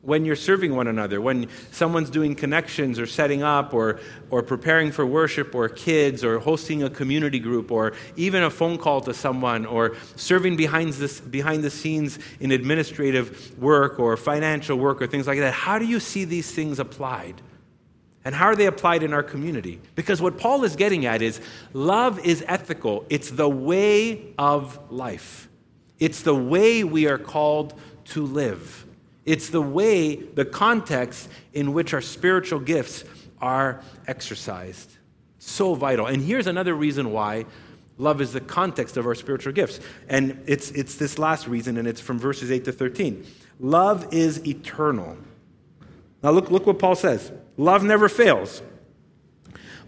when 0.00 0.24
you're 0.24 0.36
serving 0.36 0.74
one 0.74 0.86
another, 0.86 1.20
when 1.20 1.48
someone's 1.70 2.08
doing 2.08 2.34
connections 2.34 2.98
or 2.98 3.04
setting 3.04 3.42
up 3.42 3.74
or, 3.74 4.00
or 4.30 4.42
preparing 4.42 4.90
for 4.90 5.04
worship 5.04 5.54
or 5.54 5.68
kids 5.68 6.24
or 6.24 6.38
hosting 6.38 6.82
a 6.82 6.88
community 6.88 7.38
group 7.38 7.70
or 7.70 7.92
even 8.16 8.42
a 8.42 8.48
phone 8.48 8.78
call 8.78 9.02
to 9.02 9.12
someone 9.12 9.66
or 9.66 9.96
serving 10.16 10.56
behind, 10.56 10.94
this, 10.94 11.20
behind 11.20 11.62
the 11.62 11.70
scenes 11.70 12.18
in 12.40 12.50
administrative 12.50 13.58
work 13.58 14.00
or 14.00 14.16
financial 14.16 14.78
work 14.78 15.02
or 15.02 15.06
things 15.06 15.26
like 15.26 15.40
that? 15.40 15.52
How 15.52 15.78
do 15.78 15.84
you 15.84 16.00
see 16.00 16.24
these 16.24 16.50
things 16.50 16.78
applied? 16.78 17.42
And 18.28 18.34
how 18.34 18.44
are 18.44 18.54
they 18.54 18.66
applied 18.66 19.02
in 19.02 19.14
our 19.14 19.22
community? 19.22 19.80
Because 19.94 20.20
what 20.20 20.36
Paul 20.36 20.62
is 20.64 20.76
getting 20.76 21.06
at 21.06 21.22
is 21.22 21.40
love 21.72 22.22
is 22.26 22.44
ethical, 22.46 23.06
it's 23.08 23.30
the 23.30 23.48
way 23.48 24.34
of 24.36 24.78
life, 24.92 25.48
it's 25.98 26.20
the 26.20 26.34
way 26.34 26.84
we 26.84 27.06
are 27.06 27.16
called 27.16 27.72
to 28.08 28.26
live. 28.26 28.84
It's 29.24 29.48
the 29.48 29.62
way, 29.62 30.16
the 30.16 30.44
context 30.44 31.30
in 31.54 31.72
which 31.72 31.94
our 31.94 32.02
spiritual 32.02 32.60
gifts 32.60 33.02
are 33.40 33.82
exercised. 34.06 34.98
So 35.38 35.72
vital. 35.72 36.04
And 36.04 36.20
here's 36.20 36.46
another 36.46 36.74
reason 36.74 37.12
why 37.12 37.46
love 37.96 38.20
is 38.20 38.34
the 38.34 38.42
context 38.42 38.98
of 38.98 39.06
our 39.06 39.14
spiritual 39.14 39.54
gifts. 39.54 39.80
And 40.06 40.42
it's, 40.44 40.70
it's 40.72 40.96
this 40.96 41.18
last 41.18 41.48
reason, 41.48 41.78
and 41.78 41.88
it's 41.88 42.02
from 42.02 42.18
verses 42.18 42.50
8 42.50 42.66
to 42.66 42.72
13. 42.72 43.24
Love 43.58 44.06
is 44.12 44.46
eternal. 44.46 45.16
Now, 46.22 46.32
look, 46.32 46.50
look 46.50 46.66
what 46.66 46.78
Paul 46.78 46.94
says. 46.94 47.32
Love 47.58 47.82
never 47.82 48.08
fails. 48.08 48.62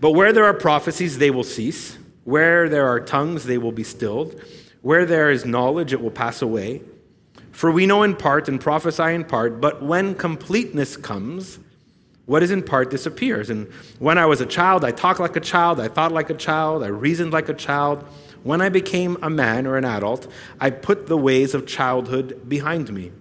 But 0.01 0.11
where 0.11 0.33
there 0.33 0.45
are 0.45 0.53
prophecies, 0.53 1.19
they 1.19 1.31
will 1.31 1.45
cease. 1.45 1.97
Where 2.25 2.69
there 2.69 2.87
are 2.89 3.01
tongues, 3.01 3.45
they 3.45 3.59
will 3.59 3.73
be 3.73 3.85
stilled. 3.85 4.39
Where 4.83 5.07
there 5.07 5.31
is 5.31 5.47
knowledge, 5.47 5.93
it 5.93 6.03
will 6.03 6.11
pass 6.11 6.43
away. 6.43 6.83
For 7.53 7.71
we 7.71 7.87
know 7.87 8.03
in 8.03 8.17
part 8.17 8.49
and 8.49 8.61
prophesy 8.61 9.15
in 9.15 9.25
part, 9.25 9.61
but 9.61 9.83
when 9.83 10.15
completeness 10.15 10.97
comes, 10.97 11.59
what 12.27 12.43
is 12.43 12.51
in 12.51 12.63
part 12.63 12.91
disappears. 12.91 13.51
And 13.51 13.69
when 13.99 14.19
I 14.19 14.27
was 14.27 14.41
a 14.41 14.47
child, 14.47 14.85
I 14.85 14.91
talked 14.91 15.21
like 15.21 15.37
a 15.37 15.41
child, 15.41 15.81
I 15.81 15.89
thought 15.89 16.13
like 16.13 16.31
a 16.31 16.35
child, 16.35 16.83
I 16.83 16.89
reasoned 16.89 17.33
like 17.33 17.49
a 17.49 17.55
child. 17.55 18.05
When 18.43 18.61
I 18.61 18.69
became 18.69 19.19
a 19.23 19.29
man 19.29 19.67
or 19.67 19.77
an 19.77 19.85
adult, 19.85 20.27
I 20.59 20.71
put 20.71 21.07
the 21.07 21.17
ways 21.17 21.55
of 21.55 21.67
childhood 21.67 22.49
behind 22.49 22.93
me. 22.93 23.13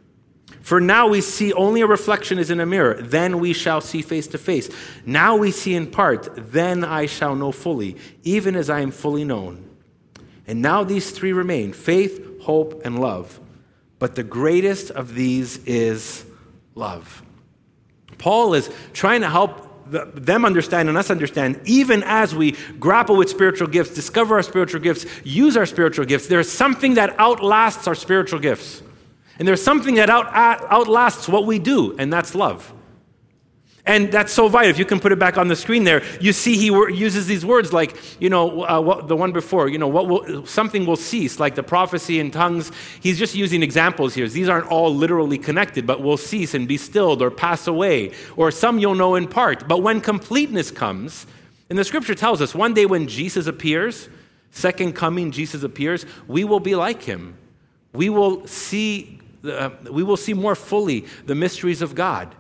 For 0.69 0.79
now 0.79 1.08
we 1.08 1.21
see 1.21 1.51
only 1.53 1.82
a 1.82 1.88
reflection 1.88 2.38
as 2.38 2.51
in 2.51 2.60
a 2.60 2.65
mirror, 2.67 2.93
then 2.93 3.39
we 3.39 3.53
shall 3.53 3.82
see 3.82 4.03
face 4.03 4.27
to 4.27 4.38
face. 4.38 4.69
Now 5.03 5.36
we 5.36 5.49
see 5.49 5.73
in 5.73 5.88
part, 5.88 6.29
then 6.51 6.84
I 6.84 7.08
shall 7.08 7.36
know 7.36 7.51
fully, 7.51 7.97
even 8.21 8.55
as 8.55 8.69
I 8.69 8.82
am 8.82 8.91
fully 8.91 9.23
known. 9.23 9.67
And 10.45 10.62
now 10.62 10.84
these 10.84 11.10
three 11.10 11.34
remain 11.34 11.73
faith, 11.73 12.43
hope, 12.43 12.86
and 12.86 12.99
love. 12.99 13.39
But 13.97 14.13
the 14.13 14.21
greatest 14.21 14.91
of 14.91 15.15
these 15.15 15.58
is 15.65 16.23
love. 16.75 17.23
Paul 18.19 18.53
is 18.53 18.69
trying 18.93 19.21
to 19.21 19.29
help 19.29 19.89
them 19.89 20.45
understand 20.45 20.88
and 20.88 20.99
us 20.99 21.10
understand, 21.10 21.62
even 21.65 22.03
as 22.03 22.36
we 22.36 22.51
grapple 22.79 23.15
with 23.15 23.32
spiritual 23.32 23.69
gifts, 23.69 23.95
discover 23.95 24.36
our 24.36 24.43
spiritual 24.43 24.82
gifts, 24.82 25.08
use 25.23 25.58
our 25.58 25.65
spiritual 25.65 26.05
gifts, 26.05 26.27
there's 26.27 26.51
something 26.51 26.93
that 26.93 27.15
outlasts 27.17 27.88
our 27.88 27.95
spiritual 27.95 28.38
gifts. 28.38 28.84
And 29.39 29.47
there's 29.47 29.63
something 29.63 29.95
that 29.95 30.10
out, 30.10 30.28
outlasts 30.34 31.28
what 31.28 31.45
we 31.45 31.58
do, 31.60 31.95
and 31.97 32.12
that's 32.12 32.36
love. 32.36 32.73
And 33.86 34.12
that's 34.12 34.32
so 34.32 34.47
vital. 34.49 34.69
If 34.69 34.78
you 34.78 34.86
can 34.86 34.99
put 34.99 35.12
it 35.12 35.17
back 35.17 35.38
on 35.38 35.47
the 35.47 35.56
screen 35.56 35.84
there, 35.84 36.04
you 36.21 36.32
see 36.32 36.58
he 36.58 36.65
uses 36.65 37.25
these 37.25 37.43
words 37.43 37.73
like, 37.73 37.97
you 38.21 38.30
know, 38.30 38.63
uh, 38.63 38.80
what, 38.80 39.08
the 39.08 39.15
one 39.15 39.32
before, 39.32 39.67
you 39.67 39.80
know, 39.80 39.88
what 39.88 40.08
will, 40.08 40.45
something 40.45 40.86
will 40.86 40.95
cease, 40.95 41.39
like 41.39 41.56
the 41.56 41.63
prophecy 41.63 42.19
in 42.19 42.30
tongues. 42.30 42.71
He's 42.99 43.17
just 43.17 43.34
using 43.34 43.63
examples 43.63 44.13
here. 44.13 44.28
These 44.28 44.47
aren't 44.47 44.67
all 44.67 44.93
literally 44.93 45.39
connected, 45.39 45.88
but 45.88 46.04
will 46.04 46.17
cease 46.17 46.54
and 46.54 46.67
be 46.67 46.78
stilled 46.78 47.21
or 47.21 47.32
pass 47.32 47.65
away, 47.65 48.12
or 48.36 48.52
some 48.52 48.78
you'll 48.78 48.93
know 48.93 49.15
in 49.15 49.28
part. 49.28 49.67
But 49.67 49.82
when 49.82 50.02
completeness 50.02 50.69
comes, 50.69 51.25
and 51.69 51.80
the 51.80 51.84
scripture 51.84 52.13
tells 52.13 52.41
us 52.41 52.54
one 52.54 52.75
day 52.75 52.86
when 52.86 53.08
Jesus 53.08 53.47
appears, 53.47 54.10
second 54.52 54.93
coming, 54.93 55.32
Jesus 55.32 55.63
appears, 55.63 56.06
we 56.28 56.43
will 56.43 56.60
be 56.60 56.75
like 56.75 57.02
him. 57.02 57.38
We 57.93 58.10
will 58.10 58.45
see 58.45 59.18
uh, 59.43 59.69
we 59.89 60.04
will 60.04 60.17
see 60.17 60.34
more 60.34 60.56
fully 60.56 61.06
the 61.25 61.36
mysteries 61.36 61.82
of 61.82 61.95
God. 61.95 62.36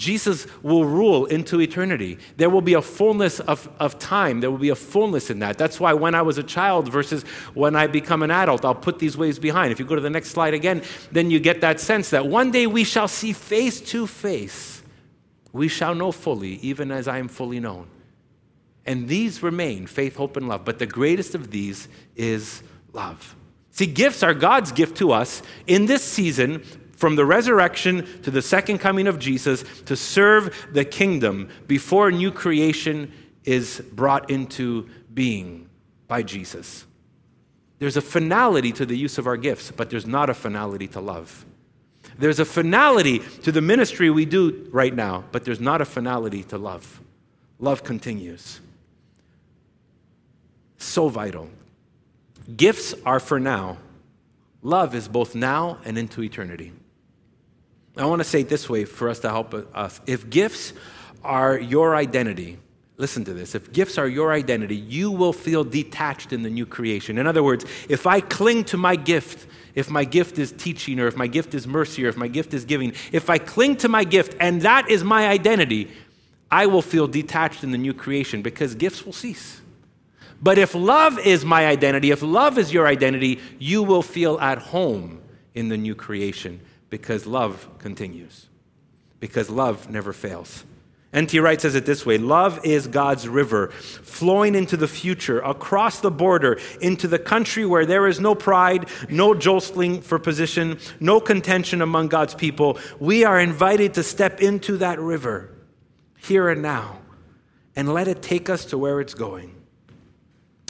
Jesus 0.00 0.46
will 0.62 0.86
rule 0.86 1.26
into 1.26 1.60
eternity. 1.60 2.18
There 2.38 2.48
will 2.48 2.62
be 2.62 2.72
a 2.72 2.80
fullness 2.80 3.38
of, 3.38 3.68
of 3.78 3.98
time. 3.98 4.40
There 4.40 4.50
will 4.50 4.56
be 4.56 4.70
a 4.70 4.74
fullness 4.74 5.28
in 5.28 5.40
that. 5.40 5.58
That's 5.58 5.78
why 5.78 5.92
when 5.92 6.14
I 6.14 6.22
was 6.22 6.38
a 6.38 6.42
child 6.42 6.90
versus 6.90 7.22
when 7.52 7.76
I 7.76 7.86
become 7.86 8.22
an 8.22 8.30
adult, 8.30 8.64
I'll 8.64 8.74
put 8.74 8.98
these 8.98 9.18
ways 9.18 9.38
behind. 9.38 9.72
If 9.72 9.78
you 9.78 9.84
go 9.84 9.94
to 9.94 10.00
the 10.00 10.08
next 10.08 10.30
slide 10.30 10.54
again, 10.54 10.82
then 11.12 11.30
you 11.30 11.38
get 11.38 11.60
that 11.60 11.80
sense 11.80 12.08
that 12.10 12.26
one 12.26 12.50
day 12.50 12.66
we 12.66 12.82
shall 12.82 13.08
see 13.08 13.34
face 13.34 13.78
to 13.92 14.06
face. 14.06 14.82
We 15.52 15.68
shall 15.68 15.94
know 15.94 16.12
fully, 16.12 16.54
even 16.54 16.90
as 16.90 17.06
I 17.06 17.18
am 17.18 17.28
fully 17.28 17.60
known. 17.60 17.86
And 18.86 19.06
these 19.06 19.42
remain 19.42 19.86
faith, 19.86 20.16
hope, 20.16 20.38
and 20.38 20.48
love. 20.48 20.64
But 20.64 20.78
the 20.78 20.86
greatest 20.86 21.34
of 21.34 21.50
these 21.50 21.88
is 22.16 22.62
love. 22.94 23.36
See, 23.70 23.86
gifts 23.86 24.22
are 24.22 24.34
God's 24.34 24.72
gift 24.72 24.96
to 24.98 25.12
us 25.12 25.42
in 25.66 25.86
this 25.86 26.02
season 26.02 26.62
from 27.00 27.16
the 27.16 27.24
resurrection 27.24 28.06
to 28.22 28.30
the 28.30 28.42
second 28.42 28.78
coming 28.78 29.06
of 29.06 29.18
Jesus 29.18 29.64
to 29.86 29.96
serve 29.96 30.68
the 30.72 30.84
kingdom 30.84 31.48
before 31.66 32.10
new 32.10 32.30
creation 32.30 33.10
is 33.44 33.82
brought 33.92 34.28
into 34.30 34.88
being 35.14 35.68
by 36.08 36.22
Jesus. 36.22 36.84
There's 37.78 37.96
a 37.96 38.02
finality 38.02 38.72
to 38.72 38.84
the 38.84 38.96
use 38.96 39.16
of 39.16 39.26
our 39.26 39.38
gifts, 39.38 39.70
but 39.70 39.88
there's 39.88 40.06
not 40.06 40.28
a 40.28 40.34
finality 40.34 40.86
to 40.88 41.00
love. 41.00 41.46
There's 42.18 42.38
a 42.38 42.44
finality 42.44 43.20
to 43.44 43.50
the 43.50 43.62
ministry 43.62 44.10
we 44.10 44.26
do 44.26 44.68
right 44.70 44.94
now, 44.94 45.24
but 45.32 45.46
there's 45.46 45.60
not 45.60 45.80
a 45.80 45.86
finality 45.86 46.42
to 46.44 46.58
love. 46.58 47.00
Love 47.58 47.82
continues. 47.82 48.60
So 50.76 51.08
vital. 51.08 51.48
Gifts 52.56 52.94
are 53.04 53.20
for 53.20 53.38
now. 53.38 53.78
Love 54.62 54.94
is 54.94 55.08
both 55.08 55.34
now 55.34 55.78
and 55.84 55.96
into 55.96 56.22
eternity. 56.22 56.72
I 57.96 58.06
want 58.06 58.20
to 58.20 58.24
say 58.24 58.40
it 58.40 58.48
this 58.48 58.68
way 58.68 58.84
for 58.84 59.08
us 59.08 59.20
to 59.20 59.28
help 59.28 59.54
us. 59.74 60.00
If 60.06 60.30
gifts 60.30 60.72
are 61.22 61.58
your 61.58 61.96
identity, 61.96 62.58
listen 62.96 63.24
to 63.24 63.34
this. 63.34 63.54
If 63.54 63.72
gifts 63.72 63.98
are 63.98 64.06
your 64.06 64.32
identity, 64.32 64.76
you 64.76 65.10
will 65.10 65.32
feel 65.32 65.64
detached 65.64 66.32
in 66.32 66.42
the 66.42 66.50
new 66.50 66.66
creation. 66.66 67.18
In 67.18 67.26
other 67.26 67.42
words, 67.42 67.64
if 67.88 68.06
I 68.06 68.20
cling 68.20 68.64
to 68.64 68.76
my 68.76 68.96
gift, 68.96 69.46
if 69.74 69.90
my 69.90 70.04
gift 70.04 70.38
is 70.38 70.52
teaching, 70.52 71.00
or 71.00 71.06
if 71.06 71.16
my 71.16 71.26
gift 71.26 71.54
is 71.54 71.66
mercy, 71.66 72.04
or 72.04 72.08
if 72.08 72.16
my 72.16 72.28
gift 72.28 72.54
is 72.54 72.64
giving, 72.64 72.92
if 73.12 73.30
I 73.30 73.38
cling 73.38 73.76
to 73.78 73.88
my 73.88 74.04
gift 74.04 74.36
and 74.40 74.62
that 74.62 74.88
is 74.90 75.02
my 75.04 75.28
identity, 75.28 75.90
I 76.50 76.66
will 76.66 76.82
feel 76.82 77.06
detached 77.06 77.64
in 77.64 77.70
the 77.70 77.78
new 77.78 77.94
creation 77.94 78.42
because 78.42 78.74
gifts 78.74 79.04
will 79.04 79.12
cease. 79.12 79.59
But 80.42 80.58
if 80.58 80.74
love 80.74 81.18
is 81.18 81.44
my 81.44 81.66
identity, 81.66 82.10
if 82.10 82.22
love 82.22 82.58
is 82.58 82.72
your 82.72 82.86
identity, 82.86 83.40
you 83.58 83.82
will 83.82 84.02
feel 84.02 84.40
at 84.40 84.58
home 84.58 85.20
in 85.54 85.68
the 85.68 85.76
new 85.76 85.94
creation 85.94 86.60
because 86.88 87.26
love 87.26 87.68
continues, 87.78 88.48
because 89.18 89.50
love 89.50 89.90
never 89.90 90.12
fails. 90.12 90.64
N.T. 91.12 91.40
Wright 91.40 91.60
says 91.60 91.74
it 91.74 91.86
this 91.86 92.06
way 92.06 92.18
Love 92.18 92.64
is 92.64 92.86
God's 92.86 93.26
river, 93.26 93.68
flowing 93.68 94.54
into 94.54 94.76
the 94.76 94.86
future, 94.86 95.40
across 95.40 96.00
the 96.00 96.10
border, 96.10 96.58
into 96.80 97.08
the 97.08 97.18
country 97.18 97.66
where 97.66 97.84
there 97.84 98.06
is 98.06 98.20
no 98.20 98.34
pride, 98.34 98.88
no 99.08 99.34
jostling 99.34 100.02
for 100.02 100.18
position, 100.18 100.78
no 101.00 101.20
contention 101.20 101.82
among 101.82 102.08
God's 102.08 102.34
people. 102.34 102.78
We 103.00 103.24
are 103.24 103.40
invited 103.40 103.94
to 103.94 104.04
step 104.04 104.40
into 104.40 104.76
that 104.78 105.00
river 105.00 105.50
here 106.16 106.48
and 106.48 106.62
now 106.62 106.98
and 107.74 107.92
let 107.92 108.06
it 108.06 108.22
take 108.22 108.48
us 108.48 108.64
to 108.66 108.78
where 108.78 109.00
it's 109.00 109.14
going 109.14 109.59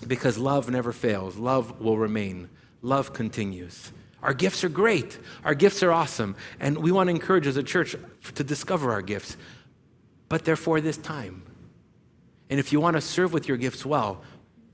because 0.06 0.38
love 0.38 0.70
never 0.70 0.92
fails, 0.92 1.36
love 1.36 1.80
will 1.80 1.98
remain, 1.98 2.48
love 2.82 3.12
continues. 3.12 3.92
Our 4.22 4.34
gifts 4.34 4.64
are 4.64 4.68
great, 4.68 5.18
our 5.44 5.54
gifts 5.54 5.82
are 5.82 5.92
awesome, 5.92 6.36
and 6.58 6.78
we 6.78 6.92
want 6.92 7.08
to 7.08 7.14
encourage 7.14 7.46
as 7.46 7.56
a 7.56 7.62
church 7.62 7.96
to 8.34 8.44
discover 8.44 8.92
our 8.92 9.02
gifts, 9.02 9.36
but 10.28 10.44
they're 10.44 10.56
for 10.56 10.80
this 10.80 10.96
time. 10.96 11.42
And 12.50 12.58
if 12.58 12.72
you 12.72 12.80
want 12.80 12.96
to 12.96 13.00
serve 13.00 13.32
with 13.32 13.48
your 13.48 13.56
gifts 13.56 13.86
well, 13.86 14.22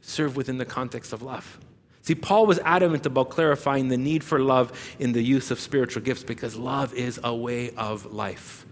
serve 0.01 0.37
within 0.37 0.59
the 0.59 0.65
context 0.65 1.13
of 1.13 1.23
love. 1.23 1.59
See, 2.03 2.15
Paul 2.15 2.47
was 2.47 2.61
adamant 2.61 3.05
about 3.05 3.31
clarifying 3.31 3.89
the 3.89 3.97
need 3.97 4.23
for 4.23 4.39
love 4.39 4.97
in 4.99 5.13
the 5.13 5.23
use 5.23 5.51
of 5.51 5.59
spiritual 5.59 6.03
gifts 6.03 6.23
because 6.23 6.57
love 6.57 6.95
is 6.95 7.19
a 7.23 7.35
way 7.35 7.71
of 7.71 8.07
life. 8.13 8.65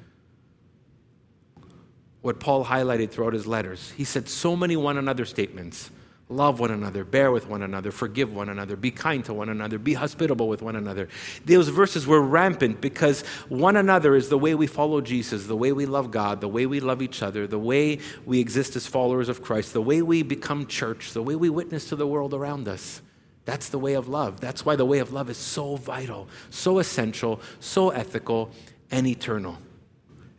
What 2.21 2.41
Paul 2.41 2.65
highlighted 2.65 3.11
throughout 3.11 3.35
his 3.35 3.47
letters, 3.47 3.93
he 3.97 4.05
said 4.05 4.29
so 4.29 4.57
many 4.57 4.77
one 4.77 4.97
another 4.97 5.25
statements 5.25 5.91
love 6.29 6.59
one 6.59 6.71
another, 6.71 7.05
bear 7.05 7.31
with 7.31 7.49
one 7.49 7.63
another, 7.63 7.91
forgive 7.91 8.35
one 8.35 8.49
another, 8.49 8.77
be 8.77 8.91
kind 8.91 9.25
to 9.25 9.35
one 9.35 9.49
another, 9.49 9.79
be 9.79 9.95
hospitable 9.95 10.49
with 10.49 10.63
one 10.63 10.77
another. 10.77 11.09
Those 11.45 11.69
verses 11.69 12.07
were 12.07 12.23
rampant 12.23 12.81
because 12.81 13.23
one 13.49 13.77
another 13.77 14.15
is 14.17 14.31
the 14.31 14.39
way 14.39 14.55
we 14.55 14.67
follow 14.67 15.01
Jesus, 15.01 15.47
the 15.47 15.57
way 15.57 15.73
we 15.73 15.87
love 15.87 16.11
God, 16.11 16.41
the 16.41 16.49
way 16.49 16.67
we 16.67 16.81
love 16.81 17.03
each 17.03 17.23
other, 17.23 17.47
the 17.47 17.59
way 17.59 17.99
we 18.25 18.41
exist 18.41 18.75
as 18.75 18.87
followers 18.87 19.29
of 19.29 19.43
Christ, 19.43 19.73
the 19.75 19.83
way 19.83 20.01
we 20.01 20.23
become 20.23 20.67
church, 20.67 21.13
the 21.13 21.23
way 21.23 21.35
we 21.35 21.51
witness 21.51 21.89
to 21.91 21.97
the 21.97 22.07
world 22.07 22.33
around 22.33 22.69
us. 22.69 23.03
That's 23.45 23.69
the 23.69 23.79
way 23.79 23.93
of 23.93 24.09
love. 24.09 24.41
That's 24.41 24.65
why 24.65 24.77
the 24.77 24.87
way 24.87 25.01
of 25.01 25.13
love 25.13 25.29
is 25.29 25.37
so 25.37 25.77
vital, 25.77 26.29
so 26.49 26.79
essential, 26.79 27.43
so 27.61 27.91
ethical, 27.91 28.51
and 28.91 29.07
eternal. 29.07 29.59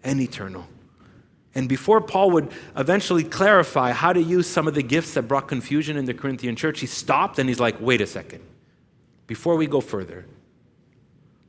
And 0.04 0.20
eternal. 0.20 0.68
And 1.56 1.70
before 1.70 2.02
Paul 2.02 2.32
would 2.32 2.52
eventually 2.76 3.24
clarify 3.24 3.92
how 3.92 4.12
to 4.12 4.22
use 4.22 4.46
some 4.46 4.68
of 4.68 4.76
the 4.76 4.84
gifts 4.84 5.14
that 5.14 5.24
brought 5.24 5.48
confusion 5.48 5.96
in 5.96 6.04
the 6.04 6.14
Corinthian 6.14 6.58
church, 6.58 6.82
he 6.82 6.86
stopped 6.86 7.40
and 7.40 7.48
he's 7.48 7.62
like, 7.62 7.80
wait 7.80 8.02
a 8.02 8.08
second. 8.08 8.44
Before 9.26 9.56
we 9.56 9.66
go 9.66 9.80
further, 9.80 10.26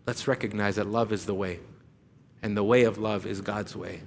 let's 0.06 0.28
recognize 0.28 0.76
that 0.76 0.86
love 0.86 1.12
is 1.12 1.26
the 1.26 1.34
way. 1.34 1.58
And 2.40 2.56
the 2.56 2.62
way 2.62 2.84
of 2.84 2.98
love 2.98 3.26
is 3.26 3.40
God's 3.40 3.74
way. 3.74 4.02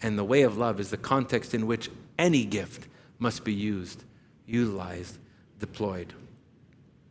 And 0.00 0.16
the 0.16 0.24
way 0.24 0.42
of 0.42 0.56
love 0.56 0.78
is 0.78 0.90
the 0.90 0.96
context 0.96 1.52
in 1.52 1.66
which 1.66 1.90
any 2.16 2.44
gift 2.44 2.86
must 3.18 3.42
be 3.42 3.52
used, 3.52 4.04
utilized, 4.46 5.18
deployed. 5.58 6.12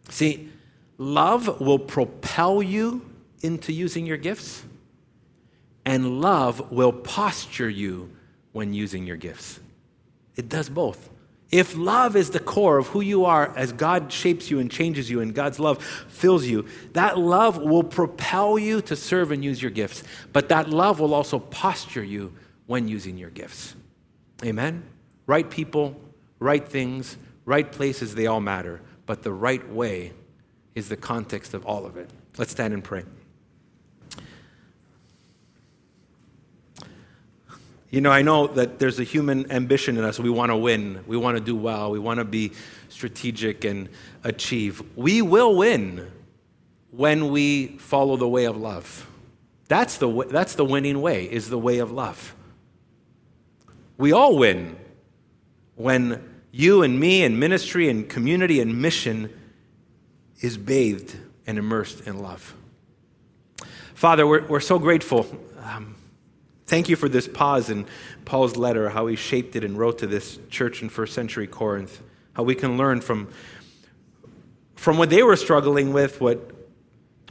See, 0.09 0.49
love 0.97 1.59
will 1.59 1.79
propel 1.79 2.63
you 2.63 3.09
into 3.41 3.73
using 3.73 4.05
your 4.05 4.17
gifts 4.17 4.63
and 5.85 6.21
love 6.21 6.71
will 6.71 6.93
posture 6.93 7.69
you 7.69 8.11
when 8.51 8.73
using 8.73 9.05
your 9.05 9.17
gifts. 9.17 9.59
It 10.35 10.49
does 10.49 10.69
both. 10.69 11.09
If 11.51 11.77
love 11.77 12.15
is 12.15 12.31
the 12.31 12.39
core 12.39 12.79
of 12.79 12.87
who 12.87 13.01
you 13.01 13.25
are 13.25 13.55
as 13.55 13.71
God 13.71 14.11
shapes 14.11 14.49
you 14.49 14.57
and 14.57 14.71
changes 14.71 15.11
you 15.11 15.21
and 15.21 15.35
God's 15.35 15.59
love 15.59 15.83
fills 16.07 16.47
you, 16.47 16.65
that 16.93 17.19
love 17.19 17.57
will 17.57 17.83
propel 17.83 18.57
you 18.57 18.81
to 18.81 18.95
serve 18.95 19.31
and 19.31 19.45
use 19.45 19.61
your 19.61 19.69
gifts. 19.69 20.03
But 20.31 20.49
that 20.49 20.69
love 20.69 20.99
will 20.99 21.13
also 21.13 21.37
posture 21.37 22.03
you 22.03 22.33
when 22.65 22.87
using 22.87 23.19
your 23.19 23.29
gifts. 23.29 23.75
Amen? 24.43 24.83
Right 25.27 25.47
people, 25.47 25.95
right 26.39 26.67
things, 26.67 27.17
right 27.45 27.71
places, 27.71 28.15
they 28.15 28.25
all 28.25 28.41
matter. 28.41 28.81
But 29.05 29.21
the 29.21 29.31
right 29.31 29.69
way 29.69 30.13
is 30.73 30.89
the 30.89 30.97
context 30.97 31.53
of 31.53 31.67
all 31.67 31.85
of 31.85 31.97
it. 31.97 32.09
Let's 32.37 32.51
stand 32.51 32.73
and 32.73 32.83
pray. 32.83 33.03
You 37.93 38.01
know, 38.01 38.09
I 38.09 38.23
know 38.23 38.47
that 38.47 38.79
there's 38.79 38.99
a 38.99 39.03
human 39.03 39.51
ambition 39.51 39.99
in 39.99 40.03
us. 40.03 40.19
We 40.19 40.31
want 40.31 40.49
to 40.49 40.57
win. 40.57 41.03
We 41.05 41.15
want 41.15 41.37
to 41.37 41.43
do 41.43 41.55
well. 41.55 41.91
We 41.91 41.99
want 41.99 42.17
to 42.17 42.25
be 42.25 42.53
strategic 42.89 43.65
and 43.65 43.87
achieve. 44.23 44.81
We 44.95 45.21
will 45.21 45.55
win 45.55 46.11
when 46.89 47.29
we 47.29 47.77
follow 47.77 48.17
the 48.17 48.27
way 48.27 48.45
of 48.45 48.57
love. 48.57 49.07
That's 49.67 49.97
the, 49.97 50.25
that's 50.27 50.55
the 50.55 50.65
winning 50.65 51.03
way, 51.03 51.25
is 51.25 51.51
the 51.51 51.57
way 51.59 51.77
of 51.77 51.91
love. 51.91 52.33
We 53.99 54.11
all 54.11 54.37
win 54.39 54.75
when 55.75 56.41
you 56.51 56.81
and 56.81 56.99
me 56.99 57.23
and 57.23 57.39
ministry 57.39 57.89
and 57.89 58.09
community 58.09 58.59
and 58.59 58.81
mission 58.81 59.31
is 60.41 60.57
bathed 60.57 61.15
and 61.45 61.59
immersed 61.59 62.07
in 62.07 62.23
love. 62.23 62.55
Father, 63.93 64.25
we're, 64.25 64.47
we're 64.47 64.61
so 64.61 64.79
grateful. 64.79 65.27
Um, 65.61 65.93
Thank 66.65 66.89
you 66.89 66.95
for 66.95 67.09
this 67.09 67.27
pause 67.27 67.69
in 67.69 67.85
Paul's 68.25 68.55
letter, 68.55 68.89
how 68.89 69.07
he 69.07 69.15
shaped 69.15 69.55
it 69.55 69.63
and 69.63 69.77
wrote 69.77 69.99
to 69.99 70.07
this 70.07 70.39
church 70.49 70.81
in 70.81 70.89
first 70.89 71.13
century 71.13 71.45
Corinth, 71.45 72.01
how 72.33 72.43
we 72.43 72.55
can 72.55 72.77
learn 72.77 73.01
from, 73.01 73.27
from 74.75 74.97
what 74.97 75.09
they 75.09 75.23
were 75.23 75.35
struggling 75.35 75.91
with, 75.91 76.21
what, 76.21 76.51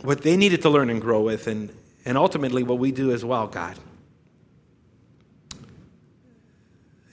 what 0.03 0.23
they 0.23 0.37
needed 0.37 0.63
to 0.63 0.71
learn 0.71 0.91
and 0.91 1.01
grow 1.01 1.23
with, 1.23 1.47
and, 1.47 1.75
and 2.05 2.19
ultimately 2.19 2.63
what 2.63 2.79
we 2.79 2.93
do 2.93 3.13
as 3.13 3.25
well, 3.25 3.47
God. 3.47 3.79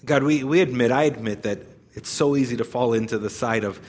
God, 0.04 0.24
we, 0.24 0.44
we 0.44 0.60
admit, 0.60 0.92
I 0.92 1.04
admit 1.04 1.44
that 1.44 1.60
it's 1.94 2.10
so 2.10 2.36
easy 2.36 2.58
to 2.58 2.64
fall 2.64 2.94
into 2.94 3.18
the 3.18 3.30
side 3.30 3.64
of, 3.64 3.80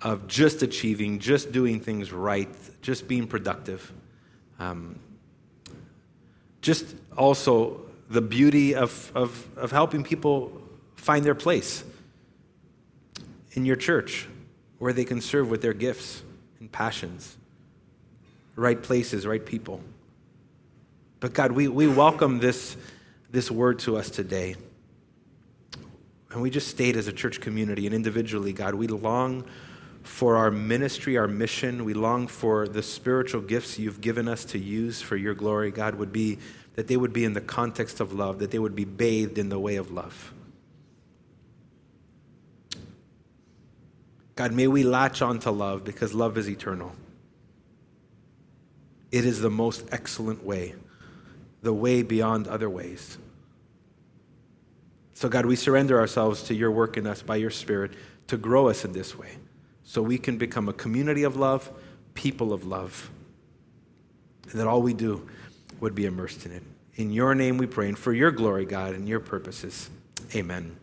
of 0.00 0.26
just 0.26 0.62
achieving, 0.62 1.18
just 1.18 1.52
doing 1.52 1.80
things 1.80 2.12
right, 2.12 2.48
just 2.80 3.08
being 3.08 3.26
productive. 3.26 3.92
Um, 4.58 4.98
just 6.60 6.94
also 7.16 7.80
the 8.08 8.20
beauty 8.20 8.74
of, 8.74 9.10
of, 9.14 9.46
of 9.56 9.70
helping 9.70 10.04
people 10.04 10.52
find 10.96 11.24
their 11.24 11.34
place 11.34 11.84
in 13.52 13.64
your 13.64 13.76
church 13.76 14.28
where 14.78 14.92
they 14.92 15.04
can 15.04 15.20
serve 15.20 15.48
with 15.48 15.62
their 15.62 15.72
gifts 15.72 16.22
and 16.60 16.70
passions. 16.70 17.36
Right 18.56 18.80
places, 18.80 19.26
right 19.26 19.44
people. 19.44 19.80
But 21.20 21.32
God, 21.32 21.52
we, 21.52 21.68
we 21.68 21.86
welcome 21.86 22.38
this, 22.38 22.76
this 23.30 23.50
word 23.50 23.78
to 23.80 23.96
us 23.96 24.10
today. 24.10 24.56
And 26.30 26.42
we 26.42 26.50
just 26.50 26.68
state 26.68 26.96
as 26.96 27.06
a 27.06 27.12
church 27.12 27.40
community 27.40 27.86
and 27.86 27.94
individually, 27.94 28.52
God, 28.52 28.74
we 28.74 28.86
long 28.86 29.44
for 30.04 30.36
our 30.36 30.50
ministry, 30.50 31.16
our 31.16 31.26
mission. 31.26 31.84
We 31.84 31.94
long 31.94 32.26
for 32.26 32.68
the 32.68 32.82
spiritual 32.82 33.40
gifts 33.40 33.78
you've 33.78 34.00
given 34.00 34.28
us 34.28 34.44
to 34.46 34.58
use 34.58 35.02
for 35.02 35.16
your 35.16 35.34
glory, 35.34 35.70
God, 35.70 35.96
would 35.96 36.12
be 36.12 36.38
that 36.74 36.88
they 36.88 36.96
would 36.96 37.12
be 37.12 37.24
in 37.24 37.32
the 37.32 37.40
context 37.40 38.00
of 38.00 38.12
love, 38.12 38.38
that 38.38 38.50
they 38.50 38.58
would 38.58 38.76
be 38.76 38.84
bathed 38.84 39.38
in 39.38 39.48
the 39.48 39.58
way 39.58 39.76
of 39.76 39.90
love. 39.90 40.32
God, 44.36 44.52
may 44.52 44.66
we 44.66 44.82
latch 44.82 45.22
on 45.22 45.38
to 45.40 45.50
love 45.50 45.84
because 45.84 46.12
love 46.12 46.36
is 46.36 46.50
eternal. 46.50 46.92
It 49.10 49.24
is 49.24 49.40
the 49.40 49.50
most 49.50 49.86
excellent 49.92 50.44
way, 50.44 50.74
the 51.62 51.72
way 51.72 52.02
beyond 52.02 52.48
other 52.48 52.68
ways. 52.68 53.16
So, 55.14 55.28
God, 55.28 55.46
we 55.46 55.54
surrender 55.54 56.00
ourselves 56.00 56.42
to 56.44 56.54
your 56.54 56.72
work 56.72 56.96
in 56.96 57.06
us 57.06 57.22
by 57.22 57.36
your 57.36 57.50
Spirit 57.50 57.92
to 58.26 58.36
grow 58.36 58.68
us 58.68 58.84
in 58.84 58.92
this 58.92 59.16
way 59.16 59.36
so 59.84 60.02
we 60.02 60.18
can 60.18 60.38
become 60.38 60.68
a 60.68 60.72
community 60.72 61.22
of 61.22 61.36
love, 61.36 61.70
people 62.14 62.52
of 62.52 62.66
love, 62.66 63.10
and 64.50 64.60
that 64.60 64.66
all 64.66 64.82
we 64.82 64.94
do 64.94 65.28
would 65.80 65.94
be 65.94 66.06
immersed 66.06 66.46
in 66.46 66.52
it. 66.52 66.62
In 66.96 67.12
your 67.12 67.34
name 67.34 67.58
we 67.58 67.66
pray, 67.66 67.88
and 67.88 67.98
for 67.98 68.12
your 68.12 68.30
glory, 68.30 68.64
God, 68.64 68.94
and 68.94 69.08
your 69.08 69.20
purposes. 69.20 69.90
Amen. 70.34 70.76